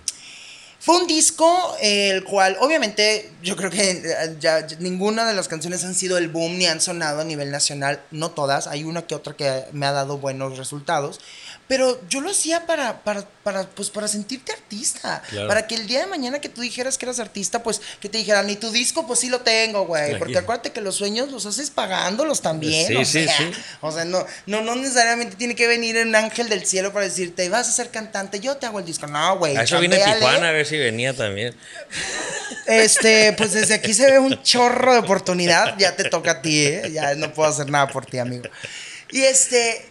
[0.80, 5.84] Fue un disco el cual, obviamente, yo creo que eh, ya, ninguna de las canciones
[5.84, 9.16] han sido el boom ni han sonado a nivel nacional, no todas, hay una que
[9.16, 11.20] otra que me ha dado buenos resultados,
[11.68, 15.22] pero yo lo hacía para, para, para, pues, para sentirte artista.
[15.48, 18.18] Para que el día de mañana que tú dijeras que eras artista, pues que te
[18.18, 20.18] dijeran, y tu disco, pues sí lo tengo, güey.
[20.18, 22.88] Porque acuérdate que los sueños los haces pagándolos también.
[22.88, 23.52] Sí, o sí, sea, sí.
[23.82, 27.50] O sea, no, no, no necesariamente tiene que venir un ángel del cielo para decirte,
[27.50, 29.08] vas a ser cantante, yo te hago el disco.
[29.08, 29.58] No, güey.
[29.58, 31.56] A eso viene Tijuana a ver si venía también.
[32.66, 35.78] Este, pues desde aquí se ve un chorro de oportunidad.
[35.78, 36.92] Ya te toca a ti, ¿eh?
[36.92, 38.50] Ya no puedo hacer nada por ti, amigo.
[39.10, 39.87] Y este,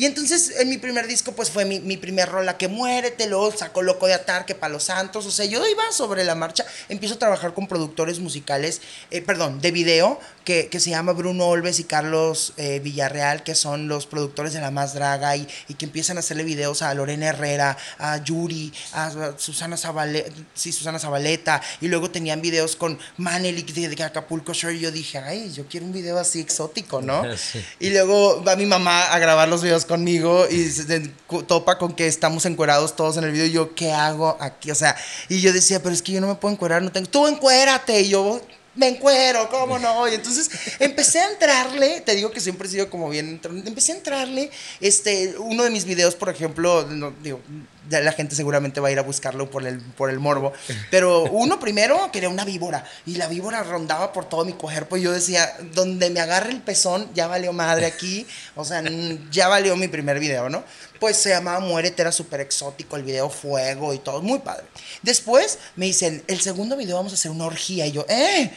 [0.00, 3.52] y entonces en mi primer disco pues fue mi, mi primer rola que muérete, luego
[3.52, 6.64] sacó Loco de Atar, que para los santos, o sea, yo iba sobre la marcha,
[6.88, 10.18] empiezo a trabajar con productores musicales, eh, perdón, de video,
[10.50, 14.60] que, que, se llama Bruno Olves y Carlos eh, Villarreal, que son los productores de
[14.60, 18.72] La Más Draga y, y, que empiezan a hacerle videos a Lorena Herrera, a Yuri,
[18.92, 24.74] a Susana Zabaleta, sí, Susana Zabaleta, y luego tenían videos con Manelik de, Acapulco Shore,
[24.74, 27.22] y yo dije, ay, yo quiero un video así exótico, ¿no?
[27.78, 31.12] Y luego va mi mamá a grabar los videos conmigo y se
[31.46, 33.46] topa con que estamos encuerados todos en el video.
[33.46, 34.70] Y yo, ¿qué hago aquí?
[34.70, 34.96] O sea,
[35.28, 37.08] y yo decía, pero es que yo no me puedo encuerar, no tengo.
[37.08, 38.00] Tú encuérate.
[38.00, 38.40] Y yo,
[38.74, 40.08] me encuero, ¿cómo no?
[40.08, 43.96] Y entonces empecé a entrarle, te digo que siempre he sido como bien, empecé a
[43.96, 46.88] entrarle, este, uno de mis videos, por ejemplo,
[47.22, 47.40] digo,
[47.88, 50.52] la gente seguramente va a ir a buscarlo por el, por el morbo.
[50.90, 55.02] Pero uno primero quería una víbora y la víbora rondaba por todo mi cuerpo y
[55.02, 58.26] yo decía, donde me agarre el pezón, ya valió madre aquí.
[58.54, 58.82] O sea,
[59.30, 60.62] ya valió mi primer video, ¿no?
[61.00, 64.66] Pues se llamaba Muérete, era súper exótico, el video fuego y todo, muy padre.
[65.02, 68.52] Después me dicen, el segundo video vamos a hacer una orgía y yo, ¿eh?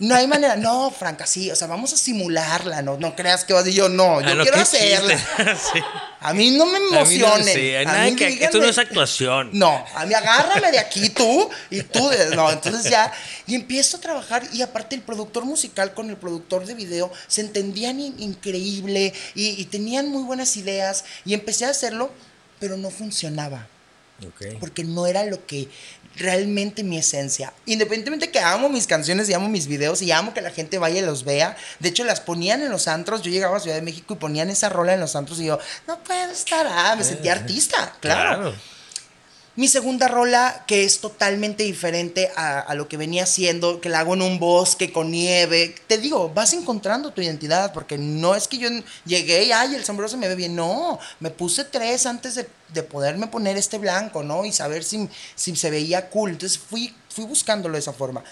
[0.00, 3.52] No hay manera, no, Franca, sí, o sea, vamos a simularla, no, no creas que
[3.52, 5.20] vas y yo, no, yo ah, quiero hacerla.
[6.20, 7.54] A mí no me emociones.
[7.54, 9.50] esto no es actuación.
[9.52, 13.10] No, a mí agárrame de aquí tú y tú, no, entonces ya,
[13.46, 17.40] y empiezo a trabajar y aparte el productor musical con el productor de video se
[17.40, 22.10] entendían increíble y, y tenían muy buenas ideas y empecé a hacerlo,
[22.58, 23.66] pero no funcionaba.
[24.58, 25.68] Porque no era lo que
[26.16, 27.52] realmente mi esencia.
[27.66, 31.00] Independientemente que amo mis canciones y amo mis videos y amo que la gente vaya
[31.00, 31.56] y los vea.
[31.78, 33.22] De hecho, las ponían en los antros.
[33.22, 35.58] Yo llegaba a Ciudad de México y ponían esa rola en los antros y yo,
[35.86, 36.66] no puedo estar.
[36.68, 38.54] Ah, me sentía artista, claro.
[39.56, 44.14] Mi segunda rola, que es totalmente diferente a, lo que venía haciendo, que la hago
[44.14, 45.74] en un bosque con nieve.
[45.88, 48.68] Te digo, vas encontrando tu identidad, porque no es que yo
[49.04, 50.54] llegué y, ay, el sombrero se me ve bien.
[50.54, 54.44] No, me puse tres antes de, de poderme poner este blanco, ¿no?
[54.44, 56.30] Y saber si, si se veía cool.
[56.30, 58.22] Entonces fui, fui buscándolo de esa forma.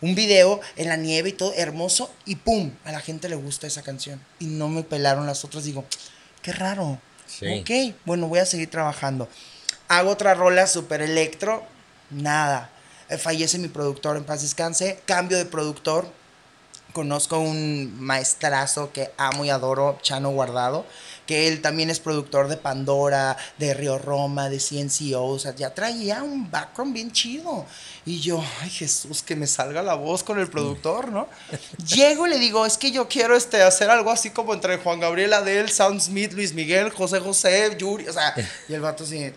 [0.00, 2.70] Un video en la nieve y todo, hermoso, y ¡pum!
[2.84, 4.20] A la gente le gusta esa canción.
[4.38, 5.64] Y no me pelaron las otras.
[5.64, 5.84] Digo,
[6.40, 7.00] qué raro.
[7.42, 9.28] Ok, bueno, voy a seguir trabajando.
[9.88, 11.62] Hago otra rola super electro,
[12.10, 12.70] nada.
[13.08, 16.06] Eh, fallece mi productor en paz descanse, cambio de productor.
[16.92, 20.84] Conozco un maestrazo que amo y adoro, Chano Guardado,
[21.26, 25.72] que él también es productor de Pandora, de Río Roma, de CNCO, o sea, ya
[25.72, 27.64] traía un background bien chido.
[28.04, 31.28] Y yo, ay Jesús, que me salga la voz con el productor, ¿no?
[31.94, 35.00] Llego y le digo, es que yo quiero este, hacer algo así como entre Juan
[35.00, 38.34] Gabriel, Adele, Sound Smith, Luis Miguel, José José, Yuri, o sea,
[38.68, 39.32] y el vato así,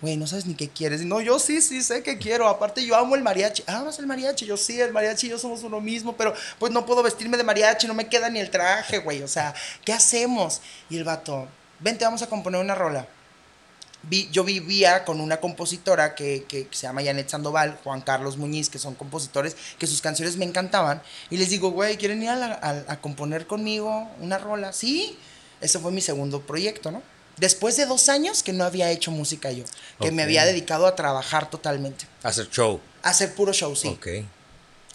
[0.00, 1.02] güey, no sabes ni qué quieres.
[1.02, 2.48] No, yo sí, sí sé que quiero.
[2.48, 3.62] Aparte, yo amo el mariachi.
[3.66, 4.46] Ah, ¿Amas el mariachi?
[4.46, 7.44] Yo sí, el mariachi y yo somos uno mismo, pero pues no puedo vestirme de
[7.44, 9.22] mariachi, no me queda ni el traje, güey.
[9.22, 10.60] O sea, ¿qué hacemos?
[10.88, 11.48] Y el vato,
[11.80, 13.06] vente, vamos a componer una rola.
[14.02, 18.70] Vi, yo vivía con una compositora que, que, se llama Janet Sandoval, Juan Carlos Muñiz,
[18.70, 21.02] que son compositores, que sus canciones me encantaban.
[21.28, 24.72] Y les digo, güey, ¿quieren ir a, a componer conmigo una rola?
[24.72, 25.18] Sí,
[25.60, 27.02] ese fue mi segundo proyecto, ¿no?
[27.40, 29.64] Después de dos años que no había hecho música yo,
[29.98, 32.04] que me había dedicado a trabajar totalmente.
[32.22, 32.78] A hacer show.
[33.02, 33.88] A hacer puro show, sí.
[33.88, 34.08] Ok.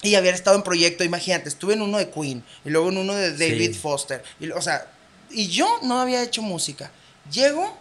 [0.03, 3.15] Y había estado en proyecto, imagínate, estuve en uno de Queen y luego en uno
[3.15, 4.23] de David Foster.
[4.39, 4.85] Y, o sea,
[5.31, 6.91] y yo no había hecho música.
[7.31, 7.75] Llego,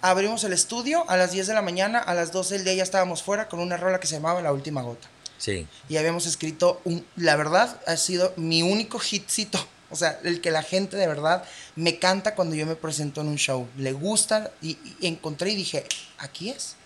[0.00, 2.82] abrimos el estudio a las 10 de la mañana, a las 12 del día ya
[2.84, 5.08] estábamos fuera con una rola que se llamaba La Última Gota.
[5.36, 5.66] Sí.
[5.88, 9.58] Y habíamos escrito, un, la verdad, ha sido mi único hitcito
[9.90, 11.44] o sea, el que la gente de verdad
[11.76, 13.66] me canta cuando yo me presento en un show.
[13.76, 15.84] Le gusta y, encontré y dije,
[16.18, 16.76] aquí es.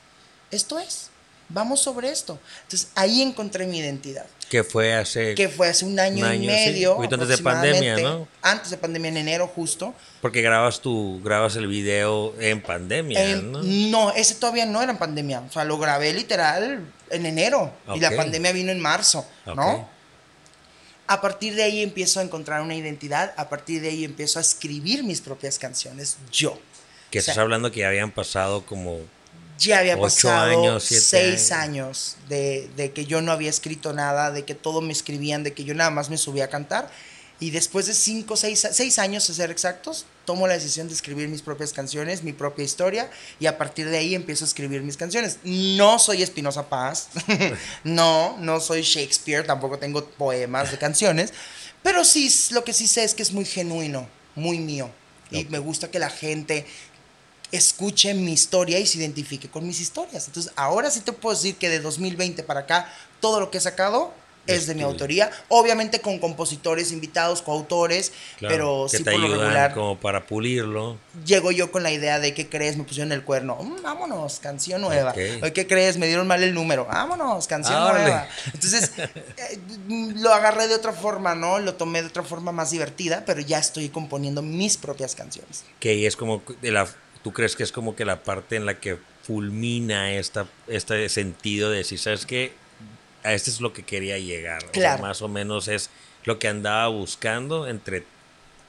[0.51, 1.11] Esto es.
[1.51, 2.38] Vamos sobre esto.
[2.62, 4.25] Entonces ahí encontré mi identidad.
[4.49, 5.35] Que fue hace.
[5.35, 7.01] Que fue hace un año, y medio.
[7.01, 8.29] antes de pandemia, ¿no?
[8.40, 9.95] Antes de pandemia, en enero justo.
[10.23, 13.62] Porque grabas tu, grabas el video en pandemia, ¿no?
[13.62, 15.40] No, ese todavía no era en pandemia.
[15.40, 17.71] O sea, lo grabé literal en enero.
[17.95, 19.94] Y la pandemia vino en marzo, ¿no?
[21.07, 24.43] A partir de ahí empiezo a encontrar una identidad, a partir de ahí empiezo a
[24.43, 26.59] escribir mis propias canciones yo.
[27.11, 28.99] Que estás hablando que ya habían pasado como...
[29.57, 34.45] Ya había pasado años, seis años, de, de, que yo no había escrito nada, de
[34.45, 36.90] que todo me escribían, de que yo nada más me subía a cantar.
[37.38, 41.29] Y después de cinco, seis, seis años, a ser exactos, tomo la decisión de escribir
[41.29, 43.11] mis propias canciones, mi propia historia,
[43.41, 45.39] y a partir de ahí empiezo a escribir mis canciones.
[45.45, 47.09] No soy Espinosa Paz,
[47.85, 51.33] no, no soy Shakespeare, tampoco tengo poemas de canciones,
[51.83, 54.91] pero sí, lo que sí sé es que es muy genuino, muy mío.
[55.31, 56.67] Y me gusta que la gente
[57.51, 60.27] escuche mi historia y se identifique con mis historias.
[60.27, 63.61] Entonces, ahora sí te puedo decir que de 2020 para acá, todo lo que he
[63.61, 64.13] sacado
[64.47, 69.29] es de mi autoría, obviamente con compositores invitados, coautores, pero que sí te por lo
[69.29, 69.75] regular.
[69.75, 70.99] Como para pulirlo.
[71.25, 74.81] Llego yo con la idea de qué crees, me pusieron el cuerno, mm, vámonos, canción
[74.81, 75.13] nueva.
[75.15, 75.99] ¿qué crees?
[75.99, 78.29] Me dieron mal el número, vámonos, canción nueva.
[78.53, 79.59] Entonces, eh,
[80.17, 81.59] lo agarré de otra forma, ¿no?
[81.59, 85.65] Lo tomé de otra forma más divertida, pero ya estoy componiendo mis propias canciones.
[85.81, 86.87] Que es como de la,
[87.23, 91.71] ¿tú crees que es como que la parte en la que fulmina esta, este sentido
[91.71, 92.53] de si sabes que
[93.25, 94.63] a este es lo que quería llegar.
[95.01, 95.91] más o menos es
[96.25, 98.05] lo que andaba buscando entre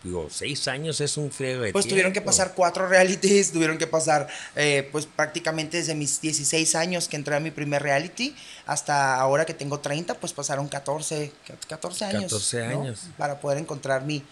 [0.06, 3.88] digo, seis años es un friego de Pues tuvieron que pasar cuatro realities, tuvieron que
[3.88, 8.36] pasar, eh, pues prácticamente desde mis 16 años que entré a mi primer reality
[8.68, 11.32] hasta ahora que tengo 30, pues pasaron 14,
[11.68, 12.24] 14 años.
[12.24, 13.08] 14 años.
[13.18, 14.24] Para poder encontrar mi,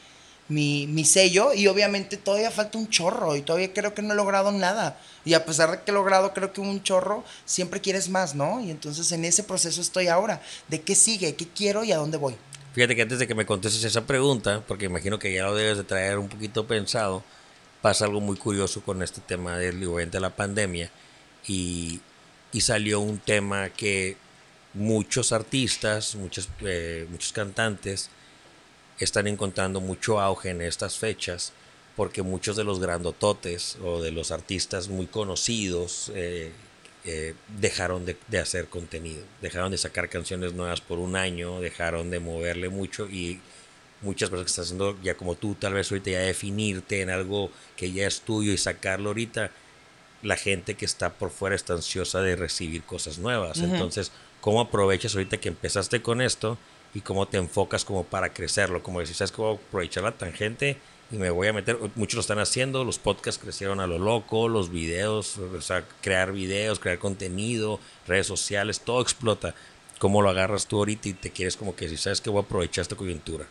[0.53, 4.15] mi, mi, sello y obviamente todavía falta un chorro y todavía creo que no he
[4.15, 4.99] logrado nada.
[5.25, 8.61] Y a pesar de que he logrado creo que un chorro, siempre quieres más, ¿no?
[8.61, 12.17] Y entonces en ese proceso estoy ahora, de qué sigue, qué quiero y a dónde
[12.17, 12.35] voy.
[12.73, 15.77] Fíjate que antes de que me contestes esa pregunta, porque imagino que ya lo debes
[15.77, 17.23] de traer un poquito pensado,
[17.81, 20.89] pasa algo muy curioso con este tema del de la pandemia
[21.47, 21.99] y,
[22.51, 24.15] y, salió un tema que
[24.73, 28.09] muchos artistas, muchos, eh, muchos cantantes,
[28.99, 31.53] están encontrando mucho auge en estas fechas
[31.95, 36.51] porque muchos de los grandototes o de los artistas muy conocidos eh,
[37.05, 42.19] eh, dejaron de, hacer contenido, dejaron de sacar canciones nuevas por un año, dejaron de
[42.19, 43.39] moverle mucho y
[44.01, 47.51] muchas personas que están haciendo ya como tú, tal vez ahorita ya definirte en algo
[47.75, 49.51] que ya es tuyo y sacarlo ahorita,
[50.23, 53.59] la gente que está por fuera está ansiosa de recibir cosas nuevas.
[53.59, 56.57] Entonces, ¿cómo aprovechas ahorita que empezaste con esto?
[56.93, 60.11] Y cómo te enfocas como para crecerlo, como decir, sabes que voy a aprovechar la
[60.11, 60.77] tangente
[61.11, 64.47] y me voy a meter, muchos lo están haciendo, los podcasts crecieron a lo loco,
[64.47, 69.53] los videos, o sea, crear videos, crear contenido, redes sociales, todo explota.
[69.99, 72.45] ¿Cómo lo agarras tú ahorita y te quieres como que si sabes que voy a
[72.45, 73.45] aprovechar esta coyuntura?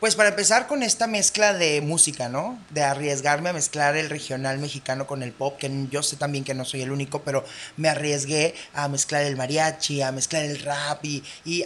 [0.00, 2.58] Pues para empezar con esta mezcla de música, ¿no?
[2.70, 6.54] De arriesgarme a mezclar el regional mexicano con el pop, que yo sé también que
[6.54, 7.44] no soy el único, pero
[7.76, 11.64] me arriesgué a mezclar el mariachi, a mezclar el rap y, y,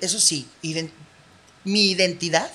[0.00, 0.48] eso sí,
[1.64, 2.48] mi identidad,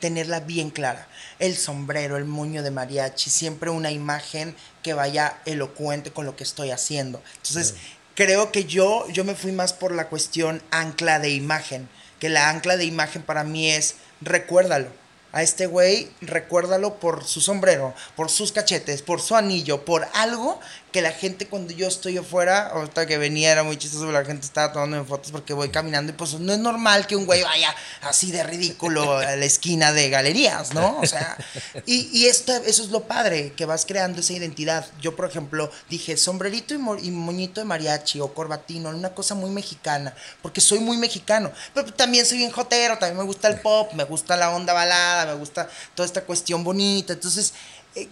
[0.00, 1.06] tenerla bien clara.
[1.38, 6.42] El sombrero, el moño de mariachi, siempre una imagen que vaya elocuente con lo que
[6.42, 7.22] estoy haciendo.
[7.36, 7.76] Entonces,
[8.16, 12.50] creo que yo, yo me fui más por la cuestión ancla de imagen, que la
[12.50, 14.88] ancla de imagen para mí es recuérdalo.
[15.32, 20.60] a este güey, recuérdalo por su sombrero, por sus cachetes, por su anillo, por algo
[20.94, 24.46] que la gente cuando yo estoy afuera, ahorita que venía era muy chistoso, la gente
[24.46, 27.74] estaba tomando fotos porque voy caminando y pues no es normal que un güey vaya
[28.02, 31.00] así de ridículo a la esquina de galerías, ¿no?
[31.00, 31.36] O sea,
[31.84, 34.86] y, y esto, eso es lo padre, que vas creando esa identidad.
[35.00, 40.14] Yo, por ejemplo, dije sombrerito y, moñito de mariachi o corbatino, una cosa muy mexicana,
[40.42, 44.04] porque soy muy mexicano, pero también soy bien jotero, también me gusta el pop, me
[44.04, 47.52] gusta la onda balada, me gusta toda esta cuestión bonita, entonces...
[47.96, 48.08] Eh,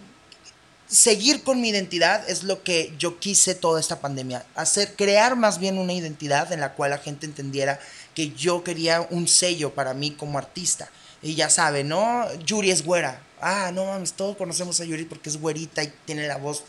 [0.87, 4.45] seguir con mi identidad es lo que yo quise toda esta pandemia.
[4.55, 7.79] Hacer, crear más bien una identidad en la cual la gente entendiera
[8.13, 10.89] que yo quería un sello para mí como artista.
[11.21, 12.25] Y ya sabe, ¿no?
[12.45, 13.21] Yuri es güera.
[13.41, 16.63] Ah, no mames, todos conocemos a Yuri porque es güerita y tiene la voz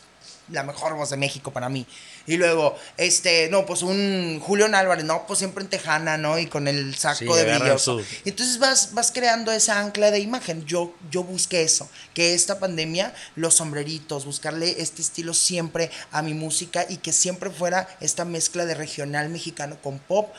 [0.49, 1.85] la mejor voz de México para mí.
[2.27, 6.39] Y luego, este, no, pues un Julián Álvarez, no, pues siempre en Tejana, ¿no?
[6.39, 7.77] Y con el saco de brillo.
[8.25, 10.65] Entonces vas, vas creando esa ancla de imagen.
[10.65, 16.33] Yo, yo busqué eso, que esta pandemia, los sombreritos, buscarle este estilo siempre a mi
[16.33, 20.33] música y que siempre fuera esta mezcla de regional mexicano con pop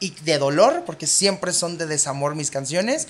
[0.00, 3.08] y de dolor, porque siempre son de desamor mis canciones.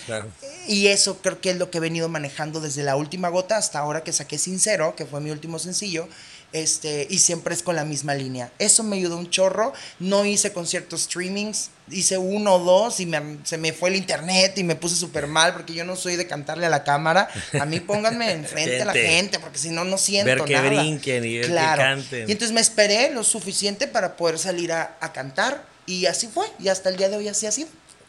[0.66, 3.79] Y eso creo que es lo que he venido manejando desde la última gota hasta
[3.79, 6.09] ahora que saqué Sincero, que fue mi último sencillo
[6.53, 8.51] este, y siempre es con la misma línea.
[8.59, 9.72] Eso me ayudó un chorro.
[9.99, 13.11] No hice conciertos streamings, hice uno o dos y
[13.44, 16.26] se me fue el internet y me puse súper mal porque yo no soy de
[16.26, 17.28] cantarle a la cámara.
[17.61, 21.24] A mí pónganme enfrente a la gente porque si no, no siento ver que brinquen
[21.24, 22.28] y ver que canten.
[22.28, 26.46] Y entonces me esperé lo suficiente para poder salir a, a, cantar y así fue.
[26.59, 27.68] Y hasta el día de hoy así ha sido.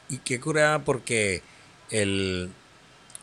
[0.09, 1.43] Y qué curada porque
[1.91, 2.51] el...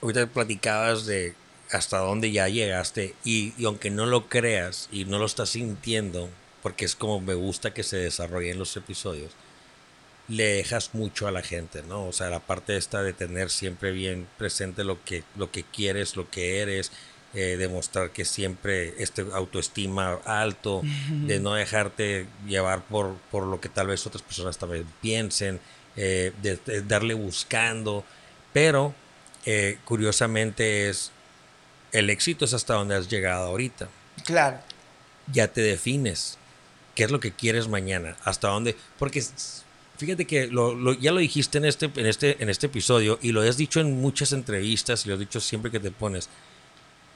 [0.02, 1.34] Ahorita platicabas de
[1.70, 6.28] hasta dónde ya llegaste y, aunque no lo creas y no lo estás sintiendo,
[6.62, 9.32] porque es como me gusta que se desarrollen los episodios,
[10.28, 12.06] le dejas mucho a la gente, ¿no?
[12.06, 16.16] O sea, la parte esta de tener siempre bien presente lo que, lo que quieres,
[16.16, 16.90] lo que eres,
[17.34, 23.68] eh, demostrar que siempre este autoestima alto, de no dejarte llevar por, por lo que
[23.68, 25.60] tal vez otras personas también piensen,
[25.96, 28.04] eh, de, darle buscando,
[28.52, 28.94] pero
[29.44, 31.12] eh, curiosamente es
[31.96, 33.88] el éxito es hasta donde has llegado ahorita.
[34.24, 34.58] Claro.
[35.32, 36.38] Ya te defines.
[36.94, 38.16] ¿Qué es lo que quieres mañana?
[38.24, 38.76] ¿Hasta dónde?
[38.98, 39.24] Porque
[39.96, 40.50] fíjate que
[41.00, 44.00] ya lo dijiste en este, en, este, en este episodio y lo has dicho en
[44.00, 46.28] muchas entrevistas y lo has dicho siempre que te pones.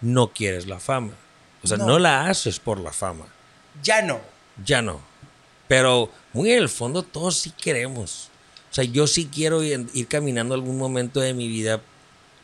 [0.00, 1.12] No quieres la fama.
[1.62, 3.26] O sea, no, la haces por la fama.
[3.82, 4.20] Ya no.
[4.64, 5.02] Ya no.
[5.68, 8.30] Pero muy en el fondo todos sí queremos.
[8.70, 11.82] O sea, yo sí quiero ir caminando algún momento de mi vida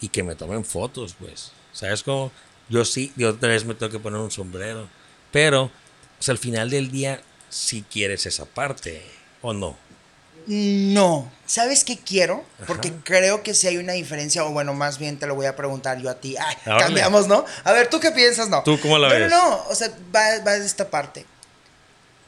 [0.01, 1.53] y que me tomen fotos, pues.
[1.77, 2.33] ¿Sabes cómo?
[2.71, 4.89] Yo sí, yo otra vez me tengo que poner un sombrero.
[5.31, 5.71] Pero,
[6.17, 7.21] pues, al final del día,
[7.51, 9.03] si quieres esa parte,
[9.43, 9.77] ¿o no?
[10.47, 11.31] No.
[11.45, 12.45] ¿Sabes qué quiero?
[12.67, 15.55] Porque creo que si hay una diferencia, o bueno, más bien te lo voy a
[15.55, 16.35] preguntar yo a ti.
[16.39, 17.45] Ay, cambiamos, ¿no?
[17.65, 18.49] A ver, ¿tú qué piensas?
[18.49, 18.63] No.
[18.63, 19.29] ¿Tú cómo la ves?
[19.29, 21.27] No, no, o sea, va, va de esta parte.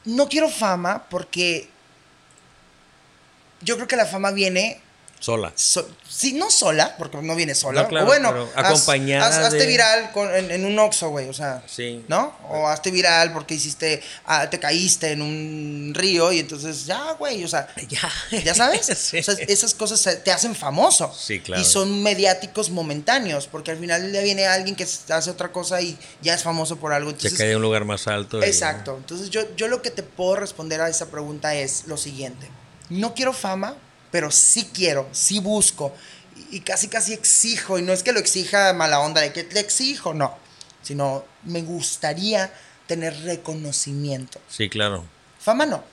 [0.05, 1.69] No quiero fama porque
[3.61, 4.79] yo creo que la fama viene
[5.19, 5.51] Sola.
[5.55, 7.81] sí, no sola, porque no viene sola.
[7.81, 9.47] o bueno, acompañada.
[9.47, 11.61] hazte viral en, un Oxxo, güey, o sea.
[11.67, 12.05] Sí.
[12.07, 12.33] ¿No?
[12.49, 17.43] O hazte viral porque hiciste, ah, te caíste en un río y entonces, ya, güey,
[17.43, 17.67] o sea.
[17.89, 18.11] Ya.
[18.43, 18.89] ¿Ya sabes?
[19.19, 21.13] O sea, esas cosas te hacen famoso.
[21.17, 21.61] Sí, claro.
[21.61, 25.97] Y son mediáticos momentáneos, porque al final día viene alguien que hace otra cosa y
[26.21, 27.09] ya es famoso por algo.
[27.09, 28.41] Entonces, Se cae en un lugar más alto.
[28.43, 28.95] Exacto.
[28.97, 32.47] Entonces, yo, yo lo que te puedo responder a esa pregunta es lo siguiente.
[32.89, 33.75] No quiero fama
[34.11, 35.93] pero sí quiero, sí busco
[36.51, 39.59] y casi casi exijo, y no es que lo exija mala onda de que le
[39.59, 40.37] exijo, no,
[40.81, 42.51] sino me gustaría
[42.87, 44.39] tener reconocimiento.
[44.47, 45.05] Sí, claro.
[45.39, 45.83] Fama no,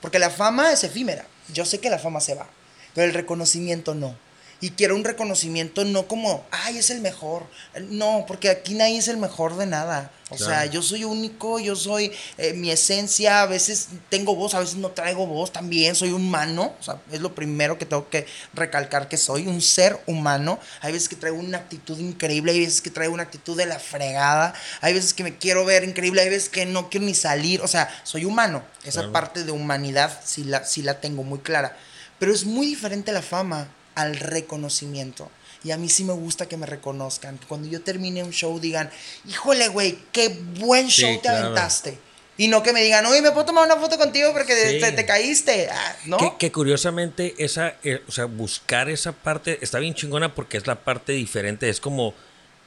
[0.00, 2.48] porque la fama es efímera, yo sé que la fama se va,
[2.94, 4.16] pero el reconocimiento no
[4.62, 7.42] y quiero un reconocimiento no como, ay, es el mejor.
[7.90, 10.12] No, porque aquí nadie es el mejor de nada.
[10.30, 14.60] O sea, yo soy único, yo soy eh, mi esencia, a veces tengo voz, a
[14.60, 18.24] veces no traigo voz también, soy humano, o sea, es lo primero que tengo que
[18.54, 20.60] recalcar que soy, un ser humano.
[20.80, 23.80] Hay veces que traigo una actitud increíble, hay veces que traigo una actitud de la
[23.80, 27.60] fregada, hay veces que me quiero ver increíble, hay veces que no quiero ni salir,
[27.62, 28.62] o sea, soy humano.
[28.84, 31.76] Esa parte de humanidad sí la, sí la tengo muy clara.
[32.20, 35.30] Pero es muy diferente la fama al reconocimiento.
[35.64, 37.38] Y a mí sí me gusta que me reconozcan.
[37.38, 38.90] Que cuando yo termine un show digan,
[39.28, 40.28] híjole, güey, qué
[40.58, 41.98] buen show te aventaste.
[42.36, 44.54] Y no que me digan, oye, ¿me puedo tomar una foto contigo porque
[44.96, 45.68] te, caíste?
[45.70, 46.38] Ah, ¿no?
[46.38, 50.76] Que, curiosamente, esa, eh, o sea, buscar esa parte está bien chingona porque es la
[50.76, 51.68] parte diferente.
[51.68, 52.14] Es como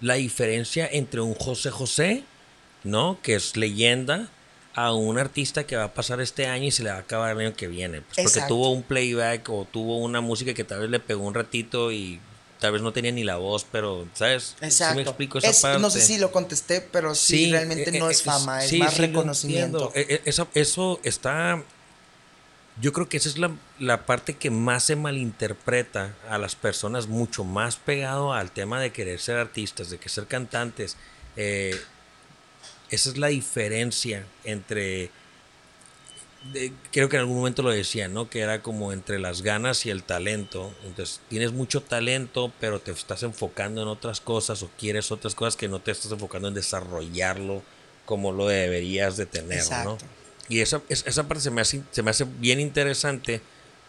[0.02, 2.24] la diferencia entre un José José,
[2.84, 3.20] ¿no?
[3.22, 4.30] Que es leyenda,
[4.76, 7.32] a un artista que va a pasar este año y se le va a acabar
[7.32, 8.02] el año que viene.
[8.02, 11.34] Pues porque tuvo un playback o tuvo una música que tal vez le pegó un
[11.34, 12.20] ratito y
[12.60, 14.56] tal vez no tenía ni la voz, pero, ¿sabes?
[14.62, 14.96] Exacto.
[14.96, 15.82] me explico esa parte?
[15.82, 19.92] No sé si lo contesté, pero sí, realmente eh, no es fama, es más reconocimiento.
[19.96, 21.64] Eso, eso está
[22.82, 23.38] yo creo que esa es
[23.80, 28.92] la, parte que más se malinterpreta a las personas, mucho más pegado al tema de
[28.92, 30.98] querer ser artistas, de que ser cantantes.
[31.38, 31.80] Eh,
[32.90, 35.10] esa es la diferencia entre,
[36.92, 38.30] creo que en algún momento lo decía, ¿no?
[38.30, 40.74] Que era como entre las ganas y el talento.
[40.86, 45.56] Entonces, tienes mucho talento, pero te estás enfocando en otras cosas o quieres otras cosas
[45.56, 47.64] que no te estás enfocando en desarrollarlo
[48.06, 49.98] como lo deberías de tener, ¿no?
[50.48, 53.42] Y esa, esa parte se me, hace, se me hace bien interesante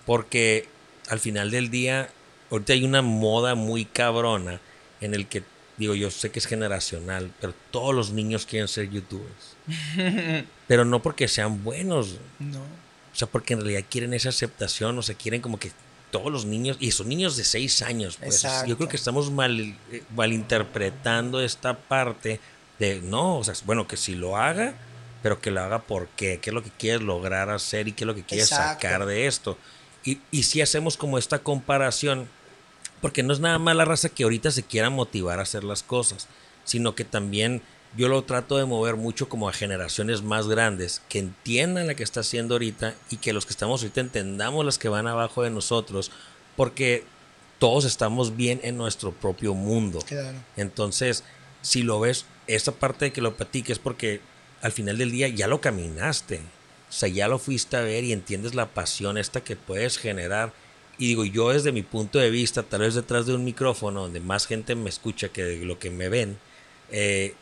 [0.07, 0.69] porque
[1.09, 2.09] al final del día,
[2.51, 4.61] ahorita hay una moda muy cabrona
[5.01, 5.43] en el que,
[5.77, 9.57] digo, yo sé que es generacional, pero todos los niños quieren ser youtubers.
[10.67, 12.17] pero no porque sean buenos.
[12.39, 12.61] No.
[12.61, 15.73] O sea, porque en realidad quieren esa aceptación, o sea, quieren como que
[16.11, 19.59] todos los niños, y son niños de seis años, pues yo creo que estamos mal,
[19.61, 22.41] eh, malinterpretando esta parte
[22.79, 24.75] de, no, o sea, bueno, que si lo haga,
[25.23, 28.05] pero que lo haga por qué, qué es lo que quieres lograr hacer y qué
[28.05, 29.59] es lo que quieres sacar de esto.
[30.05, 32.29] Y, y si hacemos como esta comparación,
[33.07, 35.85] porque no es nada más la raza que ahorita se quiera motivar a hacer las
[35.85, 36.27] cosas,
[36.65, 37.63] sino que también
[37.97, 42.03] yo lo trato de mover mucho como a generaciones más grandes, que entiendan la que
[42.03, 45.51] está haciendo ahorita y que los que estamos ahorita entendamos las que van abajo de
[45.51, 46.11] nosotros,
[46.57, 47.05] porque
[47.61, 50.01] todos estamos bien en nuestro propio mundo.
[50.57, 51.23] Entonces,
[51.63, 54.21] si lo ves, esa parte de que lo platiques, porque
[54.63, 56.41] al final del día ya lo caminaste.
[56.89, 60.53] O sea, ya lo fuiste a ver y entiendes la pasión esta que puedes generar.
[60.99, 64.21] Y digo, yo desde mi punto de vista, tal vez detrás de un micrófono donde
[64.21, 66.39] más gente me escucha que lo que me ven,
[66.91, 67.35] eh,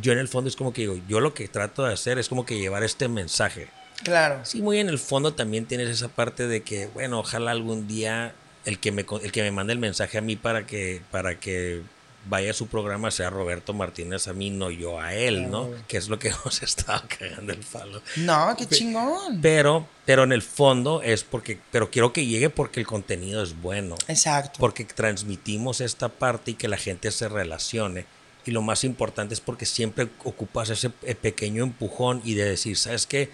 [0.00, 2.28] yo en el fondo es como que digo, yo lo que trato de hacer es
[2.28, 3.68] como que llevar este mensaje.
[4.02, 4.40] Claro.
[4.44, 8.34] Sí, muy en el fondo también tienes esa parte de que, bueno, ojalá algún día
[8.64, 11.82] el que me, el que me mande el mensaje a mí para que, para que
[12.28, 15.70] vaya a su programa sea Roberto Martínez a mí, no yo a él, ¿no?
[15.86, 18.02] Que es lo que hemos estado cagando el falo.
[18.16, 19.40] No, qué chingón.
[19.40, 23.60] Pero, pero en el fondo es porque, pero quiero que llegue porque el contenido es
[23.60, 23.96] bueno.
[24.08, 24.58] Exacto.
[24.58, 28.06] Porque transmitimos esta parte y que la gente se relacione.
[28.44, 33.06] Y lo más importante es porque siempre ocupas ese pequeño empujón y de decir, ¿sabes
[33.06, 33.30] qué?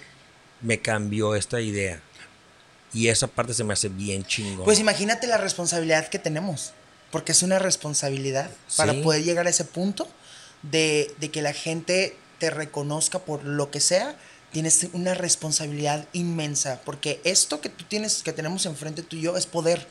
[0.63, 2.01] Me cambió esta idea.
[2.95, 4.65] Y esa parte se me hace bien chingón.
[4.65, 6.73] Pues imagínate la responsabilidad que tenemos
[7.13, 10.09] porque es una responsabilidad para poder llegar a ese punto
[10.63, 14.17] de, de, que la gente te reconozca por lo que sea.
[14.51, 19.37] Tienes una responsabilidad inmensa, porque esto que tú tienes, que tenemos enfrente tú y yo,
[19.37, 19.87] es poder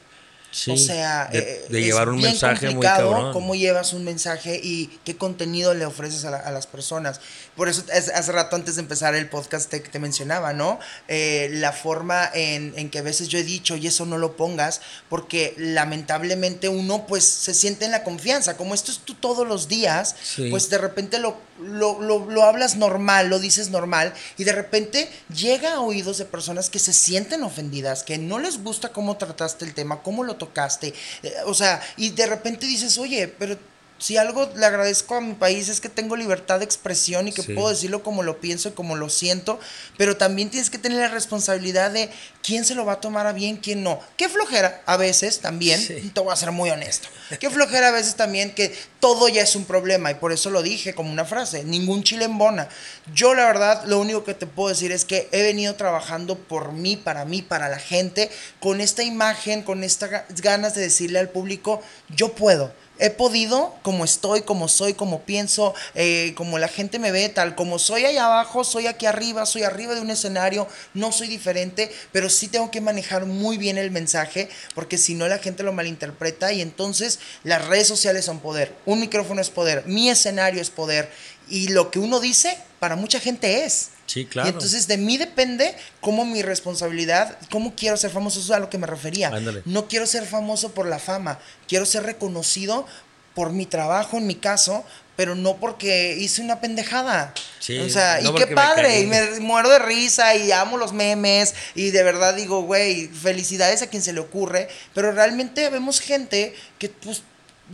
[0.67, 3.31] o sea, de, eh, llevar un mensaje muy cabrón.
[3.31, 7.21] cómo llevas un mensaje y qué contenido le ofreces a, las personas.
[7.55, 10.79] Por eso hace rato antes de empezar el podcast te, te mencionaba, ¿no?
[11.07, 14.35] Eh, la forma en, en, que a veces yo he dicho y eso no lo
[14.35, 18.57] pongas porque lamentablemente uno pues se siente en la confianza.
[18.57, 20.15] Como esto es tú todos los días,
[20.49, 25.09] pues de repente lo, lo, lo, lo hablas normal, lo dices normal y de repente
[25.33, 29.65] llega a oídos de personas que se sienten ofendidas, que no les gusta cómo trataste
[29.65, 30.93] el tema, cómo lo tocaste.
[31.21, 33.55] Eh, o sea, y de repente dices, oye, pero
[34.01, 37.43] si algo le agradezco a mi país es que tengo libertad de expresión y que
[37.43, 39.59] puedo decirlo como lo pienso y como lo siento,
[39.95, 42.09] pero también tienes que tener la responsabilidad de
[42.41, 43.99] quién se lo va a tomar a bien, quién no.
[44.17, 48.15] Qué flojera a veces también, te voy a ser muy honesto, qué flojera a veces
[48.15, 51.63] también que todo ya es un problema y por eso lo dije como una frase,
[51.63, 52.69] ningún chile en bona.
[53.13, 56.71] Yo la verdad lo único que te puedo decir es que he venido trabajando por
[56.71, 61.29] mí, para mí, para la gente, con esta imagen, con estas ganas de decirle al
[61.29, 66.99] público, yo puedo he podido, como estoy, como soy, como pienso, eh, como la gente
[66.99, 70.67] me ve, tal como soy allá abajo, soy aquí arriba, soy arriba de un escenario,
[70.93, 75.27] no soy diferente, pero sí tengo que manejar muy bien el mensaje, porque si no
[75.27, 79.83] la gente lo malinterpreta y entonces las redes sociales son poder, un micrófono es poder,
[79.87, 81.09] mi escenario es poder,
[81.49, 83.90] y lo que uno dice para mucha gente es.
[84.11, 84.49] Sí, claro.
[84.49, 88.59] Y entonces de mí depende cómo mi responsabilidad, cómo quiero ser famoso, eso es a
[88.59, 89.31] lo que me refería.
[89.63, 92.85] No quiero ser famoso por la fama, quiero ser reconocido
[93.33, 94.83] por mi trabajo en mi caso,
[95.15, 97.33] pero no porque hice una pendejada.
[97.59, 101.55] Sí, o sea, y qué padre, y me muero de risa y amo los memes
[101.73, 106.53] y de verdad digo, güey, felicidades a quien se le ocurre, pero realmente vemos gente
[106.77, 107.23] que pues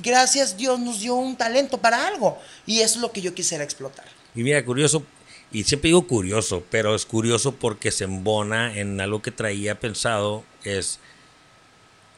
[0.04, 3.64] gracias Dios nos dio un talento para algo y eso es lo que yo quisiera
[3.64, 4.06] explotar.
[4.36, 5.04] Y mira, curioso,
[5.52, 10.44] y siempre digo curioso, pero es curioso porque se embona en algo que traía pensado,
[10.64, 11.00] es,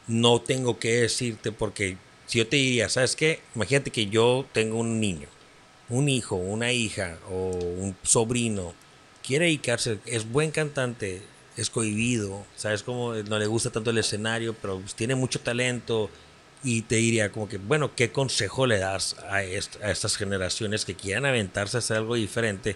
[0.07, 3.41] no tengo que decirte porque si yo te diría, ¿sabes qué?
[3.55, 5.27] Imagínate que yo tengo un niño,
[5.89, 8.73] un hijo, una hija o un sobrino,
[9.23, 11.21] quiere dedicarse, es buen cantante,
[11.57, 13.13] es cohibido, ¿sabes cómo?
[13.13, 16.09] No le gusta tanto el escenario, pero tiene mucho talento
[16.63, 21.25] Y te diría como que, bueno, ¿qué consejo le das a, estas generaciones que quieran
[21.25, 22.75] aventarse a hacer algo diferente?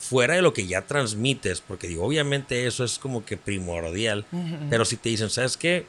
[0.00, 4.24] Fuera de lo que ya transmites, porque digo, obviamente eso es como que primordial,
[4.70, 5.84] pero si te dicen, ¿sabes qué?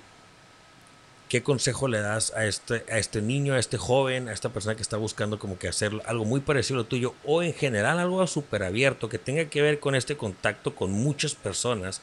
[1.29, 4.75] ¿Qué consejo le das a este, a este niño, a este joven, a esta persona
[4.75, 7.99] que está buscando como que hacer algo muy parecido a lo tuyo o en general
[7.99, 12.01] algo súper abierto que tenga que ver con este contacto con muchas personas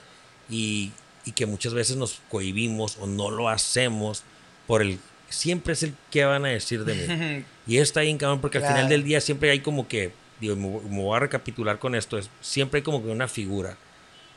[0.48, 0.92] y,
[1.26, 4.24] y que muchas veces nos cohibimos o no lo hacemos
[4.66, 4.98] por el
[5.28, 7.44] siempre es el que van a decir de mí.
[7.66, 11.02] y está ahí, cabrón, porque al final del día siempre hay como que, digo, me,
[11.02, 13.76] voy a recapitular con esto, es, siempre hay como que una figura,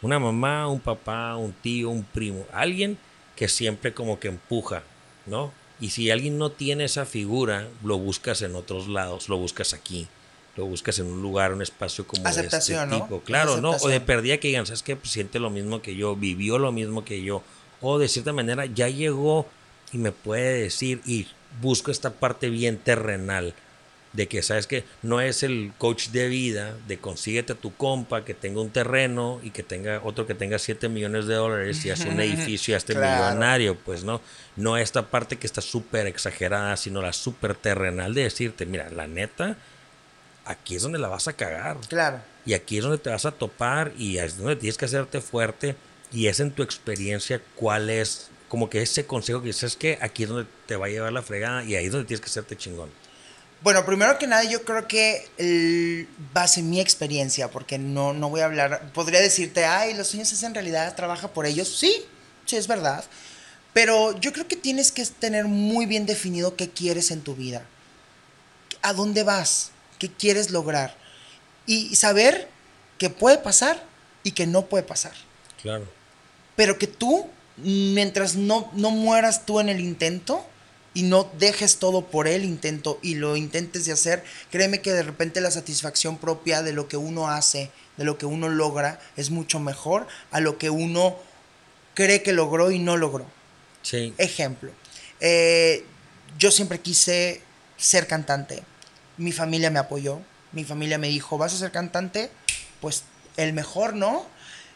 [0.01, 2.97] una mamá, un papá, un tío, un primo, alguien
[3.35, 4.83] que siempre como que empuja,
[5.25, 5.51] ¿no?
[5.79, 10.07] Y si alguien no tiene esa figura, lo buscas en otros lados, lo buscas aquí,
[10.55, 13.21] lo buscas en un lugar, un espacio como de este tipo.
[13.21, 13.71] Claro, ¿no?
[13.71, 14.95] O de perdida que digan, ¿sabes qué?
[14.95, 17.41] Pues siente lo mismo que yo, vivió lo mismo que yo,
[17.81, 19.47] o de cierta manera ya llegó
[19.91, 21.27] y me puede decir, y
[21.61, 23.55] busco esta parte bien terrenal
[24.13, 28.25] de que sabes que no es el coach de vida de consíguete a tu compa
[28.25, 31.91] que tenga un terreno y que tenga otro que tenga 7 millones de dólares y
[31.91, 34.21] hace un edificio y este millonario, pues no,
[34.55, 39.07] no esta parte que está súper exagerada, sino la súper terrenal de decirte, mira, la
[39.07, 39.55] neta,
[40.45, 41.77] aquí es donde la vas a cagar.
[41.87, 42.19] Claro.
[42.45, 45.75] Y aquí es donde te vas a topar y es donde tienes que hacerte fuerte
[46.11, 50.23] y es en tu experiencia cuál es como que ese consejo que dices que aquí
[50.23, 52.57] es donde te va a llevar la fregada y ahí es donde tienes que hacerte
[52.57, 52.89] chingón.
[53.63, 58.41] Bueno, primero que nada, yo creo que el, base mi experiencia, porque no, no voy
[58.41, 61.67] a hablar, podría decirte, ay, los sueños es en realidad, trabaja por ellos.
[61.77, 62.03] Sí,
[62.45, 63.03] sí, es verdad.
[63.73, 67.63] Pero yo creo que tienes que tener muy bien definido qué quieres en tu vida.
[68.81, 69.71] ¿A dónde vas?
[69.99, 70.95] ¿Qué quieres lograr?
[71.67, 72.49] Y saber
[72.97, 73.81] qué puede pasar
[74.23, 75.13] y que no puede pasar.
[75.61, 75.87] Claro.
[76.55, 80.45] Pero que tú, mientras no, no mueras tú en el intento,
[80.93, 85.03] y no dejes todo por el intento y lo intentes de hacer, créeme que de
[85.03, 89.29] repente la satisfacción propia de lo que uno hace, de lo que uno logra, es
[89.29, 91.17] mucho mejor a lo que uno
[91.93, 93.25] cree que logró y no logró.
[93.83, 94.13] Sí.
[94.17, 94.71] Ejemplo,
[95.19, 95.85] eh,
[96.37, 97.41] yo siempre quise
[97.77, 98.63] ser cantante,
[99.17, 100.19] mi familia me apoyó,
[100.51, 102.29] mi familia me dijo, ¿vas a ser cantante?
[102.81, 103.03] Pues
[103.37, 104.25] el mejor, ¿no?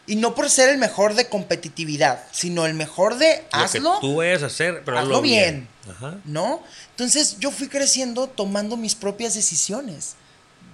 [0.06, 3.94] Y no por ser el mejor de competitividad, sino el mejor de hazlo.
[3.94, 5.68] que tú a hacer, pero hazlo bien.
[6.24, 6.62] ¿No?
[6.90, 10.14] Entonces yo fui creciendo tomando mis propias decisiones.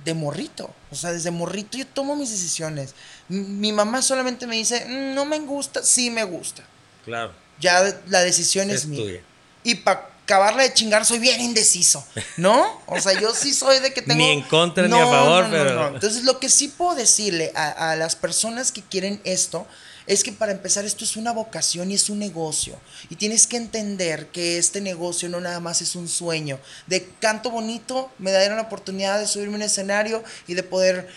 [0.05, 0.75] De morrito.
[0.91, 2.95] O sea, desde morrito yo tomo mis decisiones.
[3.29, 6.65] mi mamá solamente me dice, mm, no me gusta, sí me gusta.
[7.05, 7.33] Claro.
[7.61, 9.23] Ya la decisión es, mía.
[9.63, 12.05] Y para acabarla de chingar soy bien indeciso,
[12.37, 12.81] ¿no?
[12.87, 14.19] O sea, yo sí soy de que tengo...
[14.19, 15.89] ni en contra ni a favor, pero...
[15.89, 19.67] Entonces, lo que sí puedo decirle a, las personas que quieren esto
[20.07, 22.79] es que para empezar esto es una vocación y es un negocio.
[23.09, 26.59] Y tienes que entender que este negocio no nada más es un sueño.
[26.87, 31.09] De canto bonito, me darán la oportunidad de subirme a un escenario y de poder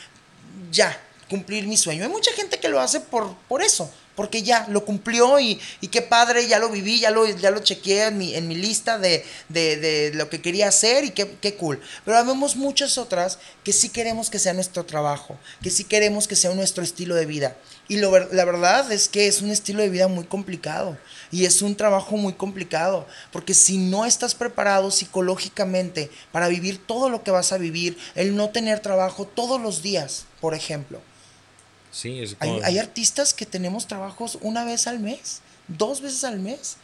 [0.72, 1.00] ya
[1.30, 2.04] cumplir mi sueño.
[2.04, 5.88] Hay mucha gente que lo hace por, por eso porque ya lo cumplió y, y,
[5.88, 8.98] qué padre, ya lo viví, ya lo, ya lo chequeé en mi, en mi lista
[8.98, 11.82] de, de, de, lo que quería hacer y qué, qué cool.
[12.04, 16.36] Pero vemos muchas otras que sí queremos que sea nuestro trabajo, que sí queremos que
[16.36, 17.56] sea nuestro estilo de vida.
[17.88, 20.98] Y lo, la verdad es que es un estilo de vida muy complicado
[21.32, 27.10] y es un trabajo muy complicado, porque si no estás preparado psicológicamente para vivir todo
[27.10, 31.02] lo que vas a vivir, el no tener trabajo todos los días, por ejemplo,
[32.40, 36.78] hay, artistas que tenemos trabajos una vez al mes, dos veces al mes.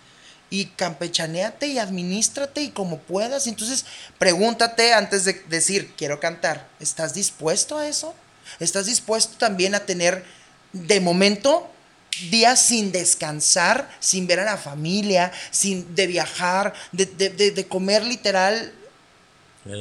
[0.53, 3.47] Y campechaneate y administrate y como puedas.
[3.47, 3.85] Entonces,
[4.19, 8.13] pregúntate antes de decir, quiero cantar, ¿estás dispuesto a eso?
[8.59, 10.25] ¿Estás dispuesto también a tener,
[10.73, 11.71] de momento,
[12.29, 18.73] días sin descansar, sin ver a la familia, sin de viajar, de, de comer literal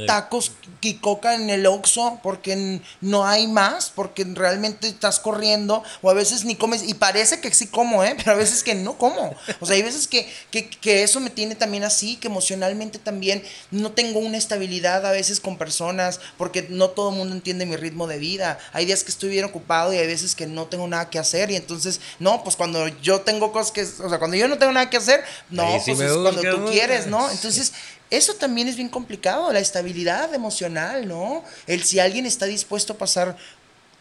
[0.07, 0.53] tacos
[0.83, 6.15] y coca en el Oxxo porque no hay más, porque realmente estás corriendo o a
[6.15, 8.15] veces ni comes y parece que sí como, ¿eh?
[8.17, 9.35] pero a veces que no como.
[9.61, 13.93] O sea, hay veces que, que, eso me tiene también así, que emocionalmente también no
[13.93, 18.07] tengo una estabilidad a veces con personas porque no todo el mundo entiende mi ritmo
[18.07, 18.59] de vida.
[18.73, 21.51] Hay días que estoy bien ocupado y hay veces que no tengo nada que hacer
[21.51, 24.73] y entonces, no, pues cuando yo tengo cosas que, o sea, cuando yo no tengo
[24.73, 27.31] nada que hacer, no, pues es cuando tú quieres, ¿no?
[27.31, 27.73] Entonces,
[28.11, 31.45] eso también es bien complicado, la estabilidad emocional, ¿no?
[31.67, 33.37] El si alguien está dispuesto a pasar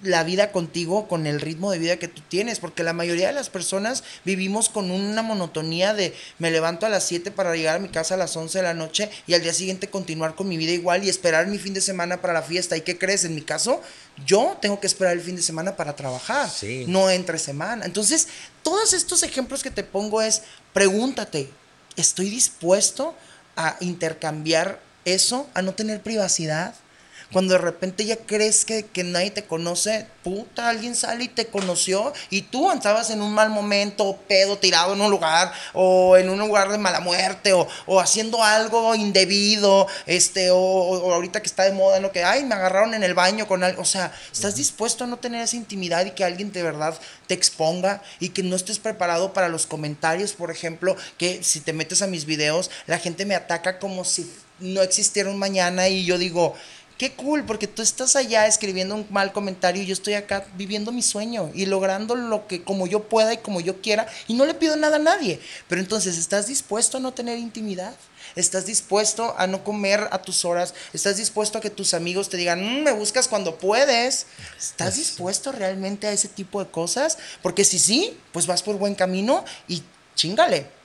[0.01, 3.33] la vida contigo con el ritmo de vida que tú tienes, porque la mayoría de
[3.33, 7.79] las personas vivimos con una monotonía de me levanto a las 7 para llegar a
[7.79, 10.57] mi casa a las 11 de la noche y al día siguiente continuar con mi
[10.57, 12.77] vida igual y esperar mi fin de semana para la fiesta.
[12.77, 13.25] ¿Y qué crees?
[13.25, 13.81] En mi caso,
[14.25, 16.49] yo tengo que esperar el fin de semana para trabajar,
[16.87, 17.85] no entre semana.
[17.85, 18.27] Entonces,
[18.63, 20.43] todos estos ejemplos que te pongo es,
[20.73, 21.49] pregúntate,
[21.97, 23.15] ¿estoy dispuesto
[23.59, 26.73] a intercambiar eso, a no tener privacidad.
[27.31, 31.45] Cuando de repente ya crees que, que, nadie te conoce, puta, alguien sale y te
[31.45, 36.29] conoció y tú estabas en un mal momento, pedo, tirado en un lugar, o en
[36.29, 41.47] un lugar de mala muerte, o, o haciendo algo indebido, este, o, o, ahorita que
[41.47, 43.83] está de moda, lo que, ay, me agarraron en el baño con algo.
[43.83, 47.35] O sea, ¿estás dispuesto a no tener esa intimidad y que alguien de verdad te
[47.35, 52.01] exponga y que no estés preparado para los comentarios, por ejemplo, que si te metes
[52.01, 56.17] a mis videos, la gente me ataca como si no existiera un mañana y yo
[56.17, 56.55] digo,
[56.99, 60.91] qué cool, porque tú estás allá escribiendo un mal comentario y yo estoy acá viviendo
[60.91, 64.45] mi sueño y logrando lo que como yo pueda y como yo quiera y no
[64.45, 65.39] le pido nada a nadie.
[65.69, 67.95] Pero entonces, ¿estás dispuesto a no tener intimidad?
[68.35, 70.73] ¿Estás dispuesto a no comer a tus horas?
[70.93, 74.25] ¿Estás dispuesto a que tus amigos te digan, mm, me buscas cuando puedes?
[74.59, 77.17] ¿Estás dispuesto realmente a ese tipo de cosas?
[77.41, 79.83] Porque si sí, pues vas por buen camino y
[80.15, 80.78] chingale.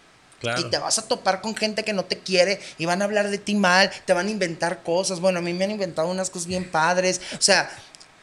[0.58, 3.30] Y te vas a topar con gente que no te quiere y van a hablar
[3.30, 5.20] de ti mal, te van a inventar cosas.
[5.20, 7.20] Bueno, a mí me han inventado unas cosas bien padres.
[7.38, 7.70] O sea,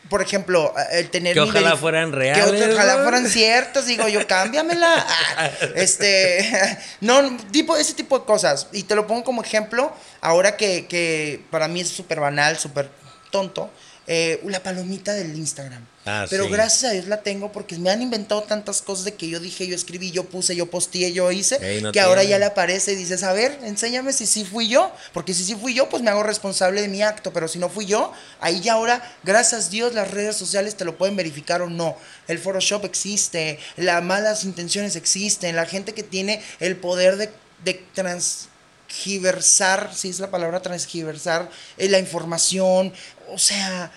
[0.09, 1.33] por ejemplo, el tener...
[1.33, 2.63] Que ojalá fueran reales.
[2.63, 3.85] Que ojalá fueran ciertas.
[3.87, 5.05] Digo yo, cámbiamela.
[5.75, 8.67] este, no, tipo, ese tipo de cosas.
[8.71, 12.89] Y te lo pongo como ejemplo, ahora que, que para mí es súper banal, súper
[13.31, 13.71] tonto
[14.07, 15.85] eh, la palomita del Instagram.
[16.05, 19.29] Ah, Pero gracias a Dios la tengo porque me han inventado tantas cosas de que
[19.29, 21.59] yo dije, yo escribí, yo puse, yo posteé, yo hice,
[21.93, 25.35] que ahora ya le aparece y dices, a ver, enséñame si sí fui yo, porque
[25.35, 27.85] si sí fui yo, pues me hago responsable de mi acto, pero si no fui
[27.85, 31.69] yo, ahí ya ahora, gracias a Dios, las redes sociales te lo pueden verificar o
[31.69, 31.95] no.
[32.27, 37.29] El Photoshop existe, las malas intenciones existen, la gente que tiene el poder de,
[37.63, 37.85] de
[38.91, 42.93] transgiversar, si es la palabra transgiversar, eh, la información,
[43.29, 43.91] o sea,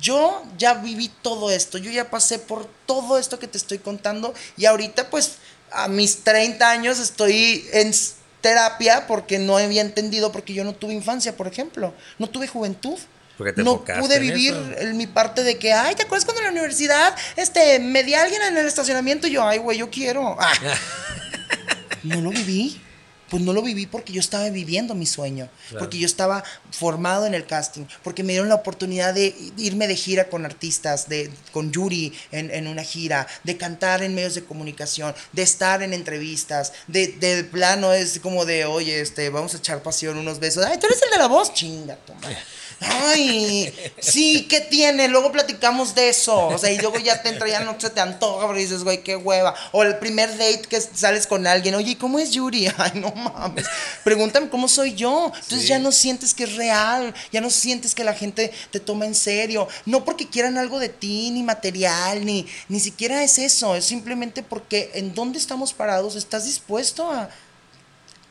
[0.00, 4.34] yo ya viví todo esto, yo ya pasé por todo esto que te estoy contando
[4.56, 5.36] y ahorita pues
[5.70, 7.92] a mis 30 años estoy en
[8.42, 12.98] terapia porque no había entendido, porque yo no tuve infancia, por ejemplo, no tuve juventud.
[13.56, 14.54] no pude vivir
[14.94, 18.22] mi parte de que, ay, ¿te acuerdas cuando en la universidad este, me di a
[18.22, 19.26] alguien en el estacionamiento?
[19.26, 20.36] Y yo, ay, güey, yo quiero.
[20.38, 20.52] Ah.
[22.02, 22.80] no lo viví
[23.30, 25.48] pues no lo viví porque yo estaba viviendo mi sueño,
[25.78, 29.96] porque yo estaba formado en el casting, porque me dieron la oportunidad de irme de
[29.96, 34.44] gira con artistas, de, con Yuri en, en una gira, de cantar en medios de
[34.44, 39.58] comunicación, de estar en entrevistas, de, de plano es como de, oye, este, vamos a
[39.58, 42.20] echar pasión, unos besos, ay, tú eres el de la voz, chinga, toma.
[42.80, 45.08] Ay, sí, ¿qué tiene?
[45.08, 46.48] Luego platicamos de eso.
[46.48, 49.02] O sea, y luego ya te entra, ya no se te antoja, pero dices, güey,
[49.02, 49.54] qué hueva.
[49.72, 52.68] O el primer date que sales con alguien, oye, ¿cómo es Yuri?
[52.76, 53.64] Ay, no mames.
[54.04, 55.32] Pregúntame cómo soy yo.
[55.34, 59.06] Entonces ya no sientes que es real, ya no sientes que la gente te toma
[59.06, 59.68] en serio.
[59.86, 63.74] No porque quieran algo de ti, ni material, ni, ni siquiera es eso.
[63.74, 67.30] Es simplemente porque en dónde estamos parados estás dispuesto a,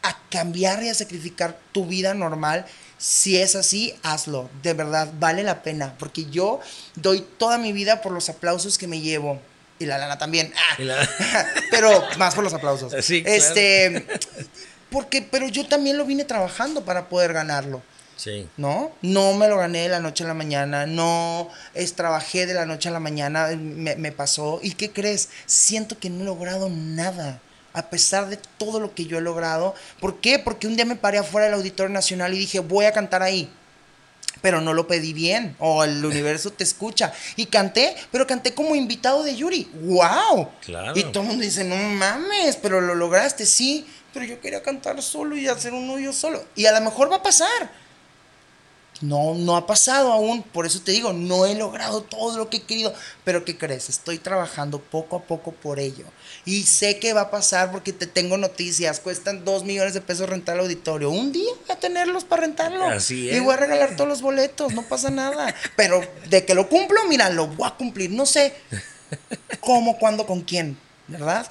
[0.03, 2.67] a cambiar y a sacrificar tu vida normal
[2.97, 4.49] si es así, hazlo.
[4.63, 5.95] De verdad, vale la pena.
[5.97, 6.59] Porque yo
[6.95, 9.39] doy toda mi vida por los aplausos que me llevo.
[9.79, 10.53] Y la lana también.
[10.55, 11.45] Ah.
[11.71, 12.93] pero más por los aplausos.
[13.01, 14.07] Sí, Este.
[14.89, 17.81] Porque, pero yo también lo vine trabajando para poder ganarlo.
[18.15, 18.47] Sí.
[18.55, 18.93] ¿No?
[19.01, 20.85] No me lo gané de la noche a la mañana.
[20.85, 23.49] No es, trabajé de la noche a la mañana.
[23.57, 24.59] Me, me pasó.
[24.63, 25.29] ¿Y qué crees?
[25.45, 27.41] Siento que no he logrado nada
[27.75, 29.75] a pesar de todo lo que yo he logrado.
[29.99, 30.39] ¿Por qué?
[30.39, 33.49] Porque un día me paré afuera del Auditorio Nacional y dije, voy a cantar ahí.
[34.41, 37.13] Pero no lo pedí bien, o el universo te escucha.
[37.35, 39.69] Y canté, pero canté como invitado de Yuri.
[39.73, 40.49] ¡Wow!
[40.61, 40.97] Claro.
[40.97, 43.85] Y todo el mundo dice, no mames, pero lo lograste, sí.
[44.13, 46.45] Pero yo quería cantar solo y hacer un yo solo.
[46.55, 47.69] Y a lo mejor va a pasar
[49.01, 52.57] no, no ha pasado aún, por eso te digo, no he logrado todo lo que
[52.57, 52.93] he querido,
[53.23, 53.89] pero ¿qué crees?
[53.89, 56.05] Estoy trabajando poco a poco por ello.
[56.45, 60.29] Y sé que va a pasar porque te tengo noticias, cuestan dos millones de pesos
[60.29, 61.09] rentar el auditorio.
[61.09, 62.85] Un día voy a tenerlos para rentarlo.
[62.85, 63.35] Así es.
[63.35, 65.53] Y voy a regalar todos los boletos, no pasa nada.
[65.75, 68.11] Pero de que lo cumplo, mira, lo voy a cumplir.
[68.11, 68.53] No sé
[69.59, 70.77] cómo, cuándo, con quién,
[71.07, 71.45] ¿verdad?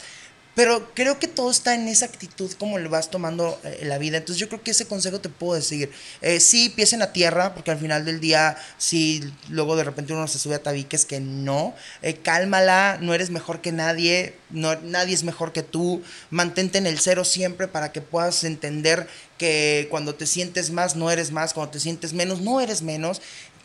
[0.54, 4.18] Pero creo que todo está en esa actitud como le vas tomando eh, la vida.
[4.18, 5.90] Entonces yo creo que ese consejo te puedo decir.
[6.22, 10.12] Eh, sí, piensa en la tierra, porque al final del día, si luego de repente
[10.12, 11.74] uno se sube a tabiques, que no.
[12.02, 16.02] Eh, cálmala, no eres mejor que nadie, no, nadie es mejor que tú.
[16.30, 21.10] Mantente en el cero siempre para que puedas entender que cuando te sientes más, no
[21.10, 21.52] eres más.
[21.52, 23.20] Cuando te sientes menos, no eres menos.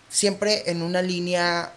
[0.09, 1.71] Siempre en una línea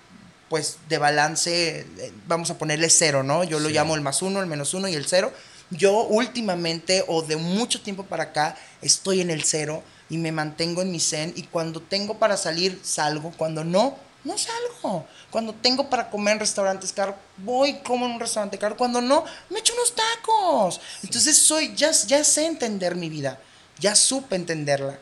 [0.53, 3.42] pues de balance, eh, vamos a ponerle cero, ¿no?
[3.42, 5.32] Yo lo llamo el más uno, el menos uno y el cero.
[5.70, 10.82] Yo últimamente o de mucho tiempo para acá estoy en el cero y me mantengo
[10.82, 15.07] en mi zen y cuando tengo para salir salgo, cuando no, no salgo.
[15.30, 18.76] Cuando tengo para comer en restaurantes caros, voy como en un restaurante caro.
[18.76, 20.82] Cuando no, me echo unos tacos.
[21.03, 23.38] Entonces soy, ya, ya sé entender mi vida
[23.78, 24.98] ya supe entenderla.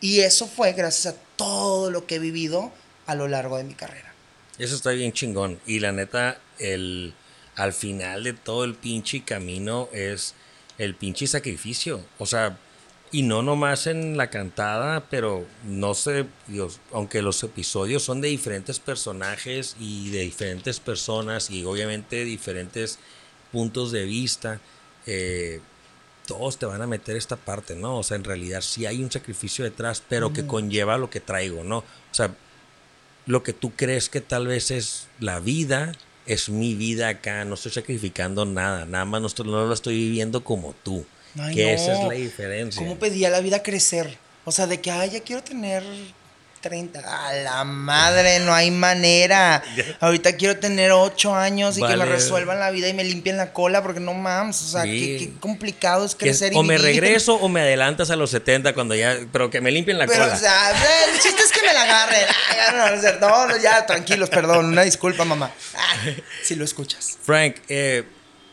[0.00, 2.72] Y eso fue gracias a todo lo que he vivido
[3.06, 4.03] a lo largo de mi carrera.
[4.58, 5.60] Eso está bien chingón.
[5.66, 7.14] Y la neta, el,
[7.56, 10.34] al final de todo el pinche camino es
[10.78, 12.04] el pinche sacrificio.
[12.18, 12.58] O sea,
[13.10, 18.28] y no nomás en la cantada, pero no sé, Dios, aunque los episodios son de
[18.28, 22.98] diferentes personajes y de diferentes personas y obviamente diferentes
[23.52, 24.60] puntos de vista,
[25.06, 25.60] eh,
[26.26, 27.98] todos te van a meter esta parte, ¿no?
[27.98, 31.62] O sea, en realidad sí hay un sacrificio detrás, pero que conlleva lo que traigo,
[31.62, 31.78] ¿no?
[31.78, 32.34] O sea,
[33.26, 35.92] lo que tú crees que tal vez es la vida,
[36.26, 40.44] es mi vida acá, no estoy sacrificando nada, nada más no, no lo estoy viviendo
[40.44, 41.04] como tú.
[41.52, 42.80] que esa es la diferencia.
[42.80, 44.18] ¿Cómo pedía la vida crecer?
[44.44, 45.82] O sea, de que, ay, ya quiero tener
[46.64, 47.00] 30.
[47.00, 49.62] A la madre, no hay manera.
[50.00, 53.52] Ahorita quiero tener 8 años y que me resuelvan la vida y me limpien la
[53.52, 54.62] cola porque no mames.
[54.62, 58.30] O sea, qué, complicado es crecer y O me regreso o me adelantas a los
[58.30, 59.18] 70 cuando ya.
[59.30, 60.34] Pero que me limpien la pero, cola.
[60.34, 60.70] O sea,
[61.04, 63.20] el chiste es que me la agarren.
[63.20, 64.64] no, no, ya, tranquilos, perdón.
[64.66, 65.52] Una disculpa, mamá.
[66.42, 67.18] si lo escuchas.
[67.22, 68.04] Frank, eh,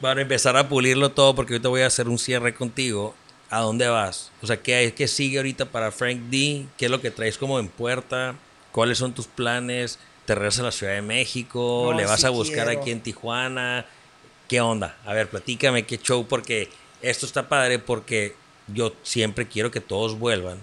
[0.01, 3.15] para empezar a pulirlo todo, porque ahorita voy a hacer un cierre contigo.
[3.51, 4.31] ¿A dónde vas?
[4.41, 6.65] O sea, ¿qué, ¿qué sigue ahorita para Frank D?
[6.77, 8.35] ¿Qué es lo que traes como en puerta?
[8.71, 9.99] ¿Cuáles son tus planes?
[10.25, 11.93] ¿Te regresas a la Ciudad de México?
[11.93, 13.85] ¿Le vas a buscar aquí en Tijuana?
[14.47, 14.97] ¿Qué onda?
[15.05, 16.69] A ver, platícame qué show, porque
[17.01, 18.35] esto está padre porque
[18.67, 20.57] yo siempre quiero que todos vuelvan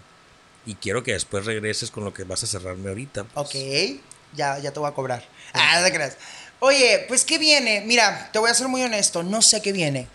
[0.65, 3.25] y quiero que después regreses con lo que vas a cerrarme ahorita.
[3.25, 3.47] Pues.
[3.47, 4.01] Ok,
[4.35, 5.29] ya, ya te voy a cobrar.
[5.53, 6.17] Ah, no creas.
[6.61, 7.83] Oye, pues ¿qué viene?
[7.87, 10.09] Mira, te voy a ser muy honesto, no sé qué viene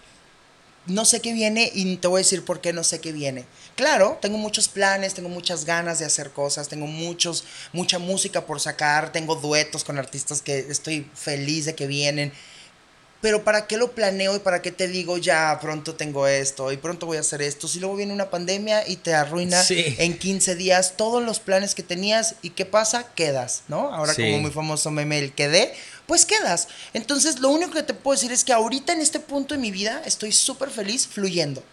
[0.86, 3.46] no sé qué viene y te voy a decir por qué no sé qué viene.
[3.76, 8.60] Claro, tengo muchos planes, tengo muchas ganas de hacer cosas, tengo muchos, mucha música por
[8.60, 12.34] sacar, tengo duetos con artistas que estoy feliz de que vienen.
[13.24, 16.78] Pero ¿para qué lo planeo y para qué te digo ya pronto tengo esto y
[16.78, 17.70] pronto voy a hacer esto?
[17.70, 21.84] Si luego viene una pandemia y te arruina en 15 días todos los planes que
[21.84, 23.08] tenías y ¿qué pasa?
[23.16, 23.94] Quedas, ¿no?
[23.94, 25.74] Ahora como muy famoso meme el quedé
[26.08, 26.68] pues quedas.
[26.94, 29.72] Entonces, lo único que te puedo decir es que ahorita en este punto de mi
[29.72, 31.64] vida estoy súper feliz fluyendo.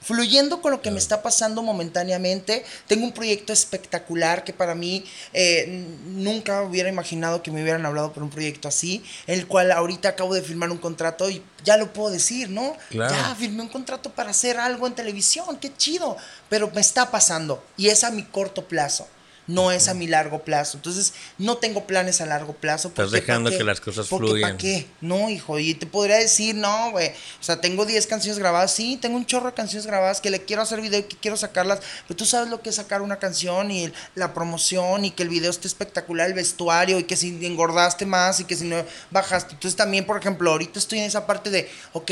[0.00, 2.62] Fluyendo con lo que me está pasando momentáneamente.
[2.86, 5.02] Tengo un proyecto espectacular que para mí
[5.32, 10.10] eh, nunca hubiera imaginado que me hubieran hablado por un proyecto así, el cual ahorita
[10.10, 12.76] acabo de firmar un contrato y ya lo puedo decir, ¿no?
[12.90, 16.18] Ya firmé un contrato para hacer algo en televisión, qué chido,
[16.50, 19.08] pero me está pasando y es a mi corto plazo
[19.46, 20.78] no es a mi largo plazo.
[20.78, 22.88] Entonces, no tengo planes a largo plazo.
[22.88, 24.40] Estás dejando que las cosas fluyan.
[24.40, 24.86] ¿Para qué?
[25.00, 25.58] No, hijo.
[25.58, 27.08] Y te podría decir, no, güey.
[27.08, 28.72] O sea, tengo 10 canciones grabadas.
[28.72, 31.36] Sí, tengo un chorro de canciones grabadas que le quiero hacer video y que quiero
[31.36, 31.80] sacarlas.
[32.06, 35.28] Pero tú sabes lo que es sacar una canción y la promoción y que el
[35.28, 39.54] video esté espectacular, el vestuario y que si engordaste más y que si no bajaste.
[39.54, 42.10] Entonces, también, por ejemplo, ahorita estoy en esa parte de, ok,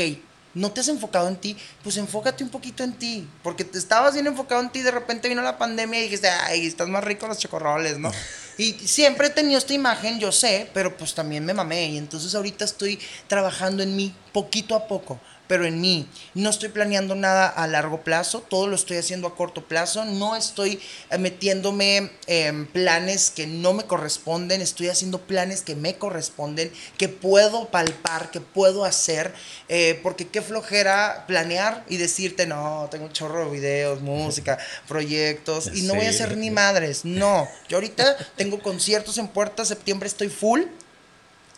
[0.53, 4.13] no te has enfocado en ti, pues enfócate un poquito en ti, porque te estabas
[4.13, 7.27] bien enfocado en ti, de repente vino la pandemia y dijiste, ay, estás más rico
[7.27, 8.11] los chocorroles, ¿no?
[8.55, 12.35] Y siempre he tenido esta imagen, yo sé, pero pues también me mamé y entonces
[12.35, 16.07] ahorita estoy trabajando en mí poquito a poco pero en mí.
[16.33, 20.35] No estoy planeando nada a largo plazo, todo lo estoy haciendo a corto plazo, no
[20.35, 20.79] estoy
[21.09, 27.09] eh, metiéndome en planes que no me corresponden, estoy haciendo planes que me corresponden, que
[27.09, 29.33] puedo palpar, que puedo hacer,
[29.67, 35.71] eh, porque qué flojera planear y decirte, no, tengo un chorro de videos, música, proyectos,
[35.73, 37.47] y no voy a hacer ni madres, no.
[37.67, 40.61] Yo ahorita tengo conciertos en puerta, septiembre estoy full,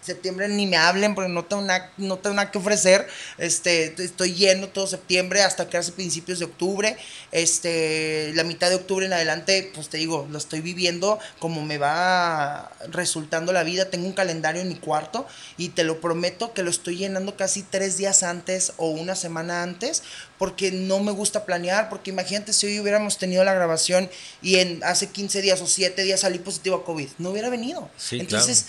[0.05, 3.07] septiembre ni me hablen porque no tengo nada, no tengo nada que ofrecer.
[3.37, 6.97] Este, estoy lleno todo septiembre hasta casi principios de octubre.
[7.31, 11.77] Este, la mitad de octubre en adelante, pues te digo, lo estoy viviendo como me
[11.77, 13.89] va resultando la vida.
[13.89, 15.27] Tengo un calendario en mi cuarto
[15.57, 19.63] y te lo prometo que lo estoy llenando casi tres días antes o una semana
[19.63, 20.03] antes
[20.37, 24.09] porque no me gusta planear, porque imagínate si hoy hubiéramos tenido la grabación
[24.41, 27.89] y en hace 15 días o 7 días salí positivo a COVID, no hubiera venido.
[28.11, 28.65] Entonces,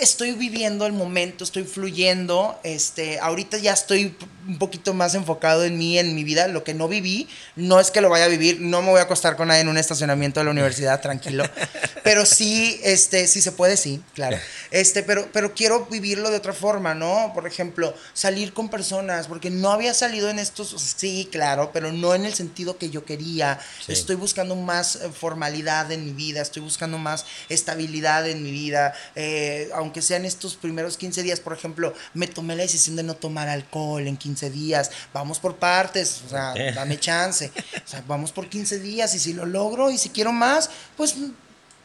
[0.00, 2.58] estoy viviendo el momento, estoy fluyendo.
[2.62, 4.14] Este, ahorita ya estoy
[4.46, 6.48] un poquito más enfocado en mí, en mi vida.
[6.48, 9.04] Lo que no viví, no es que lo vaya a vivir, no me voy a
[9.04, 11.44] acostar con nadie en un estacionamiento de la universidad, tranquilo.
[12.02, 14.38] Pero sí, este, sí se puede, sí, claro.
[14.70, 17.32] Este, pero, pero quiero vivirlo de otra forma, ¿no?
[17.34, 22.14] Por ejemplo, salir con personas, porque no había salido en estos, sí, claro, pero no
[22.14, 23.58] en el sentido que yo quería.
[23.88, 28.94] Estoy buscando más eh, formalidad en mi vida, estoy buscando más estabilidad en mi vida.
[29.14, 33.14] Eh, aunque sean estos primeros 15 días, por ejemplo, me tomé la decisión de no
[33.14, 37.50] tomar alcohol en 15 días, vamos por partes, o sea, dame chance,
[37.84, 41.16] o sea, vamos por 15 días y si lo logro y si quiero más, pues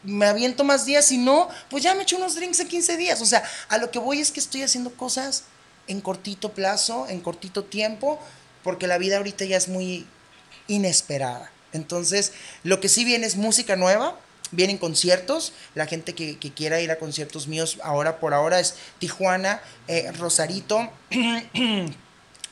[0.04, 3.22] me aviento más días, si no, pues ya me echo unos drinks en 15 días,
[3.22, 5.44] o sea, a lo que voy es que estoy haciendo cosas
[5.88, 8.20] en cortito plazo, en cortito tiempo,
[8.64, 10.06] porque la vida ahorita ya es muy
[10.68, 11.52] inesperada.
[11.74, 12.34] Entonces,
[12.64, 14.18] lo que sí viene es música nueva,
[14.52, 19.62] vienen conciertos, la gente que, quiera ir a conciertos míos ahora por ahora es Tijuana,
[19.88, 20.90] eh, Rosarito,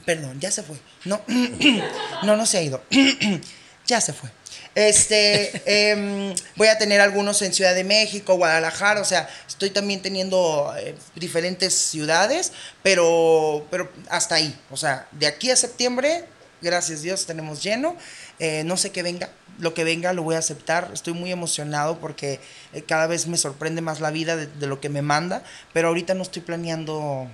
[0.05, 1.21] perdón, ya se fue, no,
[2.23, 2.81] no, no se ha ido,
[3.85, 4.29] ya se fue.
[4.75, 10.01] Este, em, voy a tener algunos en Ciudad de México, Guadalajara, o sea, estoy también
[10.01, 12.51] teniendo eh, diferentes ciudades,
[12.81, 16.25] pero, pero hasta ahí, o sea, de aquí a septiembre,
[16.61, 17.95] gracias a Dios, tenemos lleno,
[18.39, 19.29] eh, no sé qué venga,
[19.59, 22.39] lo que venga lo voy a aceptar, estoy muy emocionado porque
[22.73, 25.89] eh, cada vez me sorprende más la vida de, de lo que me manda, pero
[25.89, 27.29] ahorita no estoy planeando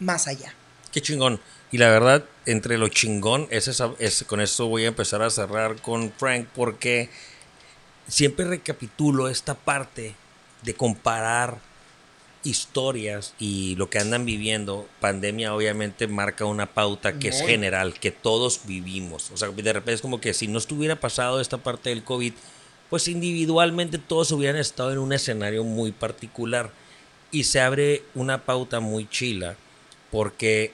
[0.00, 0.52] más allá.
[0.90, 1.40] Qué chingón.
[1.70, 5.30] Y la verdad, entre lo chingón, es, esa, es con eso voy a empezar a
[5.30, 7.10] cerrar con Frank, porque
[8.06, 10.14] siempre recapitulo esta parte
[10.62, 11.58] de comparar
[12.44, 14.88] historias y lo que andan viviendo.
[15.00, 19.30] Pandemia obviamente marca una pauta que es general, que todos vivimos.
[19.30, 22.32] O sea, de repente es como que si no estuviera pasado esta parte del COVID,
[22.90, 26.70] pues individualmente todos hubieran estado en un escenario muy particular.
[27.30, 29.56] Y se abre una pauta muy chila,
[30.10, 30.72] porque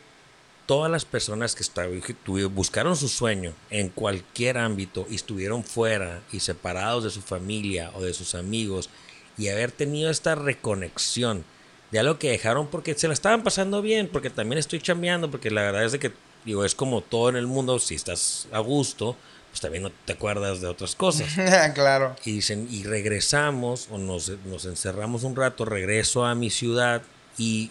[0.66, 1.64] todas las personas que
[2.48, 8.02] buscaron su sueño en cualquier ámbito y estuvieron fuera y separados de su familia o
[8.02, 8.88] de sus amigos
[9.36, 11.44] y haber tenido esta reconexión
[11.90, 15.50] de algo que dejaron porque se la estaban pasando bien, porque también estoy chambeando, porque
[15.50, 16.12] la verdad es de que
[16.44, 19.16] digo, es como todo en el mundo, si estás a gusto,
[19.50, 21.28] pues también no te acuerdas de otras cosas.
[21.74, 22.16] claro.
[22.24, 27.02] Y dicen, y regresamos o nos, nos encerramos un rato, regreso a mi ciudad
[27.38, 27.70] y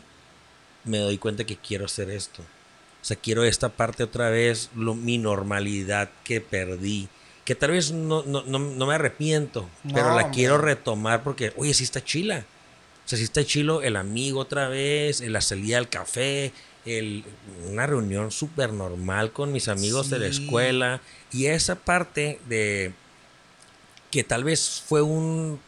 [0.86, 2.44] me doy cuenta que quiero hacer esto
[3.04, 7.10] o sea, quiero esta parte otra vez, lo, mi normalidad que perdí.
[7.44, 11.84] Que tal vez no, no, no, me arrepiento, pero la quiero retomar porque, oye, sí
[11.84, 12.46] está chila.
[13.06, 16.54] O sea, sí está chilo el amigo otra vez, la salida al café,
[16.86, 17.26] el,
[17.70, 21.02] una reunión súper normal con mis amigos de la escuela.
[21.34, 22.94] Y esa parte de
[24.12, 25.60] que tal vez fue un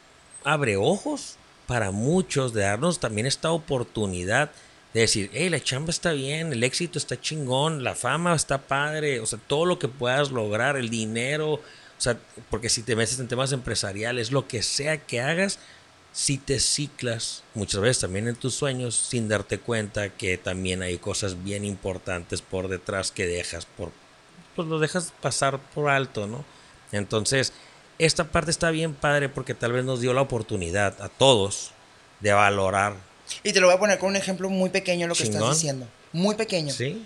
[0.46, 1.36] abreojos
[1.68, 4.52] para muchos de darnos también esta oportunidad
[4.96, 9.20] de decir, hey, la chamba está bien, el éxito está chingón, la fama está padre,
[9.20, 11.62] o sea, todo lo que puedas lograr, el dinero, o
[11.98, 12.18] sea,
[12.50, 15.60] porque si te metes en temas empresariales, lo que sea que hagas,
[16.14, 20.98] si te ciclas muchas veces también en tus sueños sin darte cuenta que también hay
[20.98, 23.92] cosas bien importantes por detrás que dejas por
[24.56, 26.46] pues lo dejas pasar por alto, ¿no?
[26.94, 27.52] Entonces,
[28.00, 31.72] esta parte está bien padre porque tal vez nos dio la oportunidad a todos
[32.22, 32.96] de valorar
[33.44, 35.88] y te lo voy a poner con un ejemplo muy pequeño lo que estás diciendo.
[36.12, 36.74] Muy pequeño.
[36.74, 37.06] Sí.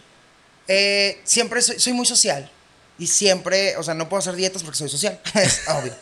[0.68, 2.50] Eh, siempre soy, muy social.
[2.98, 5.20] Y siempre, o sea, no puedo hacer dietas porque soy social.
[5.34, 5.96] es obvio.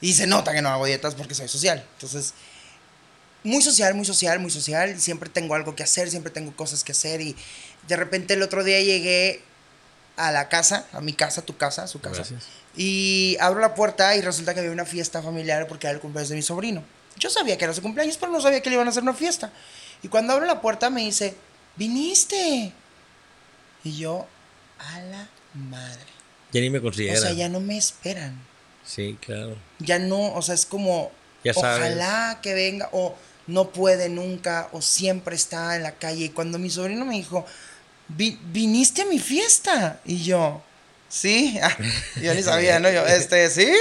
[0.00, 1.84] Y se nota que no hago dietas porque soy social.
[1.94, 2.34] Entonces,
[3.44, 5.00] muy social, muy social, muy social.
[5.00, 7.20] Siempre tengo algo que hacer, siempre tengo cosas que hacer.
[7.20, 7.36] Y
[7.88, 9.42] de repente el otro día llegué
[10.16, 12.24] a la casa, a mi casa, tu casa, su casa.
[12.76, 16.28] Y abro la puerta y resulta que había una fiesta familiar porque era el cumpleaños
[16.28, 16.84] de mi sobrino.
[17.16, 19.14] Yo sabía que era su cumpleaños, pero no sabía que le iban a hacer una
[19.14, 19.52] fiesta.
[20.02, 21.34] Y cuando abro la puerta me dice,
[21.76, 22.72] viniste.
[23.84, 24.26] Y yo,
[24.78, 26.00] a la madre.
[26.52, 27.18] Ya ni me consideran.
[27.18, 28.36] O sea, ya no me esperan.
[28.84, 29.56] Sí, claro.
[29.78, 31.12] Ya no, o sea, es como,
[31.54, 33.14] ojalá que venga, o
[33.46, 36.26] no puede nunca, o siempre está en la calle.
[36.26, 37.46] Y cuando mi sobrino me dijo,
[38.08, 40.00] viniste a mi fiesta.
[40.04, 40.62] Y yo,
[41.08, 41.76] sí, ah,
[42.22, 42.90] yo ni sabía, ¿no?
[42.90, 43.72] Yo, este, sí.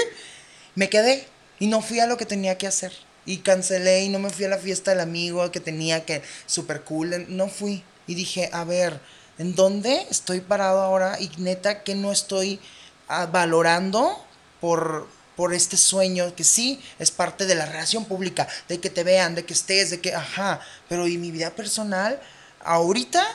[0.76, 1.28] Me quedé
[1.60, 2.94] y no fui a lo que tenía que hacer
[3.26, 6.82] y cancelé y no me fui a la fiesta del amigo que tenía que super
[6.82, 7.84] cool, no fui.
[8.08, 9.00] Y dije, a ver,
[9.38, 11.20] ¿en dónde estoy parado ahora?
[11.20, 12.60] Y neta que no estoy
[13.08, 14.18] ah, valorando
[14.60, 19.04] por, por este sueño que sí es parte de la relación pública, de que te
[19.04, 20.60] vean, de que estés, de que, ajá,
[20.90, 22.20] pero y mi vida personal,
[22.64, 23.26] ahorita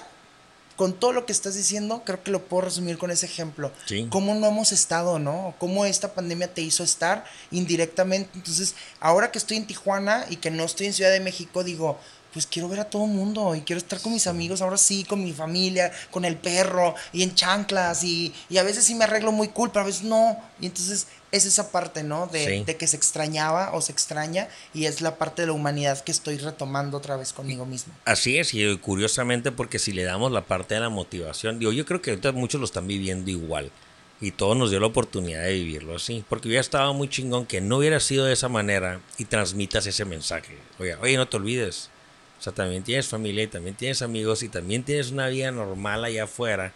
[0.76, 3.72] con todo lo que estás diciendo, creo que lo puedo resumir con ese ejemplo.
[4.10, 5.54] Cómo no hemos estado, ¿no?
[5.58, 8.30] Cómo esta pandemia te hizo estar indirectamente.
[8.34, 11.98] Entonces, ahora que estoy en Tijuana y que no estoy en Ciudad de México, digo,
[12.36, 15.04] pues quiero ver a todo el mundo y quiero estar con mis amigos, ahora sí,
[15.04, 19.04] con mi familia, con el perro y en chanclas y, y a veces sí me
[19.04, 20.38] arreglo muy cool, pero a veces no.
[20.60, 22.26] Y entonces es esa parte, ¿no?
[22.26, 26.04] De, de, que se extrañaba o se extraña y es la parte de la humanidad
[26.04, 27.94] que estoy retomando otra vez conmigo mismo.
[28.04, 31.86] Así es, y curiosamente porque si le damos la parte de la motivación, digo, yo
[31.86, 33.72] creo que ahorita muchos lo están viviendo igual
[34.20, 37.62] y todo nos dio la oportunidad de vivirlo así, porque hubiera estado muy chingón que
[37.62, 40.58] no hubiera sido de esa manera y transmitas ese mensaje.
[40.78, 41.90] Oye, oye, no te olvides,
[42.38, 46.04] o sea, también tienes familia y también tienes amigos y también tienes una vida normal
[46.04, 46.72] allá afuera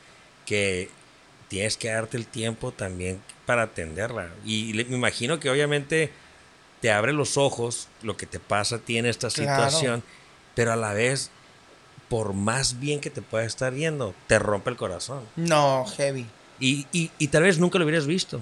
[0.47, 0.89] que
[1.49, 4.31] tienes que darte el tiempo también para atenderla.
[4.45, 6.11] Y me imagino que obviamente
[6.81, 10.03] te abre los ojos lo que te pasa a ti en esta situación,
[10.55, 11.31] pero a la vez,
[12.09, 15.25] por más bien que te pueda estar yendo, te rompe el corazón.
[15.37, 16.27] No, heavy.
[16.59, 18.41] Y, y, y tal vez nunca lo hubieras visto.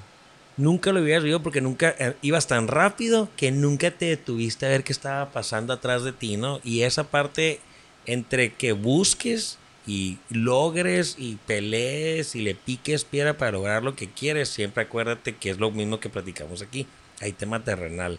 [0.58, 4.68] Nunca lo hubieras vivido porque nunca eh, ibas tan rápido que nunca te detuviste a
[4.68, 6.60] ver qué estaba pasando atrás de ti, ¿no?
[6.62, 7.60] Y esa parte
[8.04, 9.56] entre que busques
[9.86, 15.36] y logres y pelees y le piques piedra para lograr lo que quieres, siempre acuérdate
[15.36, 16.86] que es lo mismo que platicamos aquí.
[17.20, 18.18] Hay tema terrenal.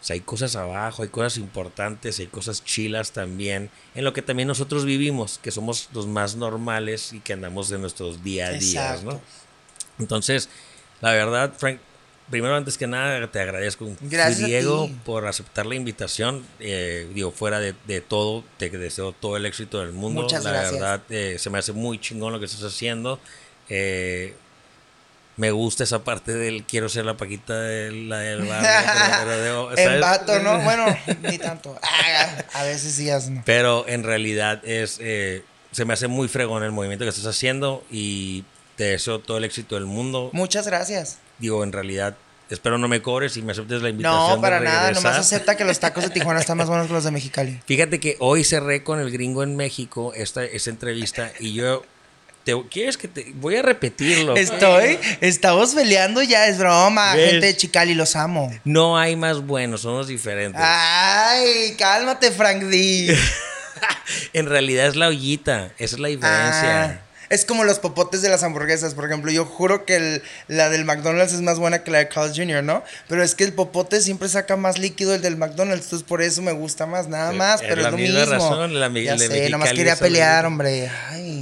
[0.00, 4.22] O sea, hay cosas abajo, hay cosas importantes, hay cosas chilas también, en lo que
[4.22, 8.52] también nosotros vivimos, que somos los más normales y que andamos en nuestros día a
[8.52, 9.20] día, ¿no?
[9.98, 10.48] Entonces,
[11.00, 11.80] la verdad, Frank,
[12.30, 16.46] primero antes que nada te agradezco, Gracias Diego, por aceptar la invitación.
[16.60, 20.22] Eh, digo, fuera de, todo, te deseo todo el éxito del mundo.
[20.22, 20.72] Muchas la gracias.
[20.72, 23.18] verdad, eh, se me hace muy chingón lo que estás haciendo.
[23.68, 24.34] Eh,
[25.36, 29.76] me gusta esa parte del quiero ser la paquita de la del barrio.
[29.76, 30.60] en vato, ¿no?
[30.60, 30.84] Bueno,
[31.22, 31.78] ni tanto.
[31.82, 33.42] Ah, a veces sí, no.
[33.46, 38.44] Pero en realidad es, se me hace muy fregón el movimiento que estás haciendo y
[38.80, 40.30] te deseo todo el éxito del mundo.
[40.32, 41.18] Muchas gracias.
[41.38, 42.16] Digo, en realidad,
[42.48, 44.36] espero no me cobres y me aceptes la invitación.
[44.36, 47.04] No, para nada, nomás acepta que los tacos de Tijuana están más buenos que los
[47.04, 47.60] de Mexicali.
[47.66, 51.84] Fíjate que hoy cerré con el gringo en México esta, esta entrevista y yo
[52.70, 53.32] ¿Quieres que te.?
[53.34, 54.34] Voy a repetirlo.
[54.34, 54.98] Estoy.
[55.20, 57.12] Estamos peleando ya, es broma.
[57.12, 58.50] Gente de Chicali, los amo.
[58.64, 60.60] No hay más buenos, somos diferentes.
[60.64, 63.14] Ay, cálmate, Frank D.
[64.32, 65.66] en realidad es la ollita.
[65.78, 66.84] Esa es la diferencia.
[66.84, 67.09] Ah.
[67.30, 69.30] Es como los popotes de las hamburguesas, por ejemplo.
[69.30, 72.82] Yo juro que la del McDonald's es más buena que la de Carl Jr., ¿no?
[73.08, 76.42] Pero es que el popote siempre saca más líquido el del McDonald's, entonces por eso
[76.42, 78.18] me gusta más, nada más, pero es, lo mismo.
[78.24, 80.90] Razón, la, ya sé, nomás quería pelear, hombre.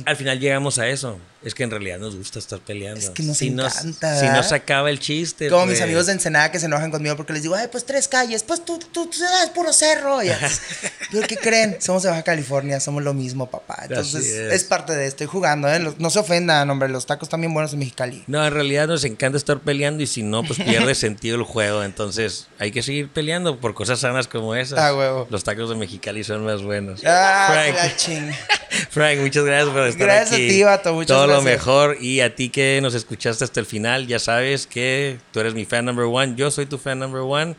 [0.04, 1.18] Al final llegamos a eso.
[1.42, 3.00] Es que en realidad nos gusta estar peleando.
[3.00, 4.20] Es que nos encanta.
[4.20, 5.48] si no se acaba el chiste.
[5.48, 8.08] Como mis amigos de Ensenada que se enojan conmigo porque les digo, ay, pues tres
[8.08, 10.18] calles, pues tú, tú, tú es puro cerro.
[11.12, 11.76] ¿Pero qué creen?
[11.80, 13.84] Somos de Baja California, somos lo mismo, papá.
[13.88, 14.64] Entonces es.
[14.64, 15.18] parte de esto.
[15.18, 15.80] Estoy jugando, ¿eh?
[15.98, 18.22] No se ofendan, hombre, los tacos también buenos en Mexicali.
[18.28, 21.82] No, en realidad nos encanta estar peleando y si no, pues pierde sentido el juego.
[21.82, 24.78] Entonces hay que seguir peleando por cosas sanas como esas.
[24.78, 25.26] Ah, huevo.
[25.30, 27.00] Los tacos de Mexicali son más buenos.
[27.04, 28.28] Ah, Frank.
[28.90, 30.18] Frank, muchas gracias por estar aquí.
[30.20, 30.94] Gracias a ti, vato.
[30.94, 31.96] Muchas Todo lo mejor.
[32.00, 35.64] Y a ti que nos escuchaste hasta el final, ya sabes que tú eres mi
[35.64, 36.34] fan number one.
[36.36, 37.56] Yo soy tu fan number one.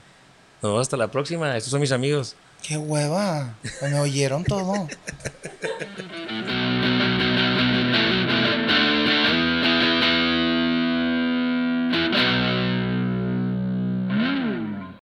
[0.62, 1.56] Nos vemos hasta la próxima.
[1.56, 2.36] Estos son mis amigos.
[2.62, 3.56] Qué hueva.
[3.82, 4.88] Me oyeron todo.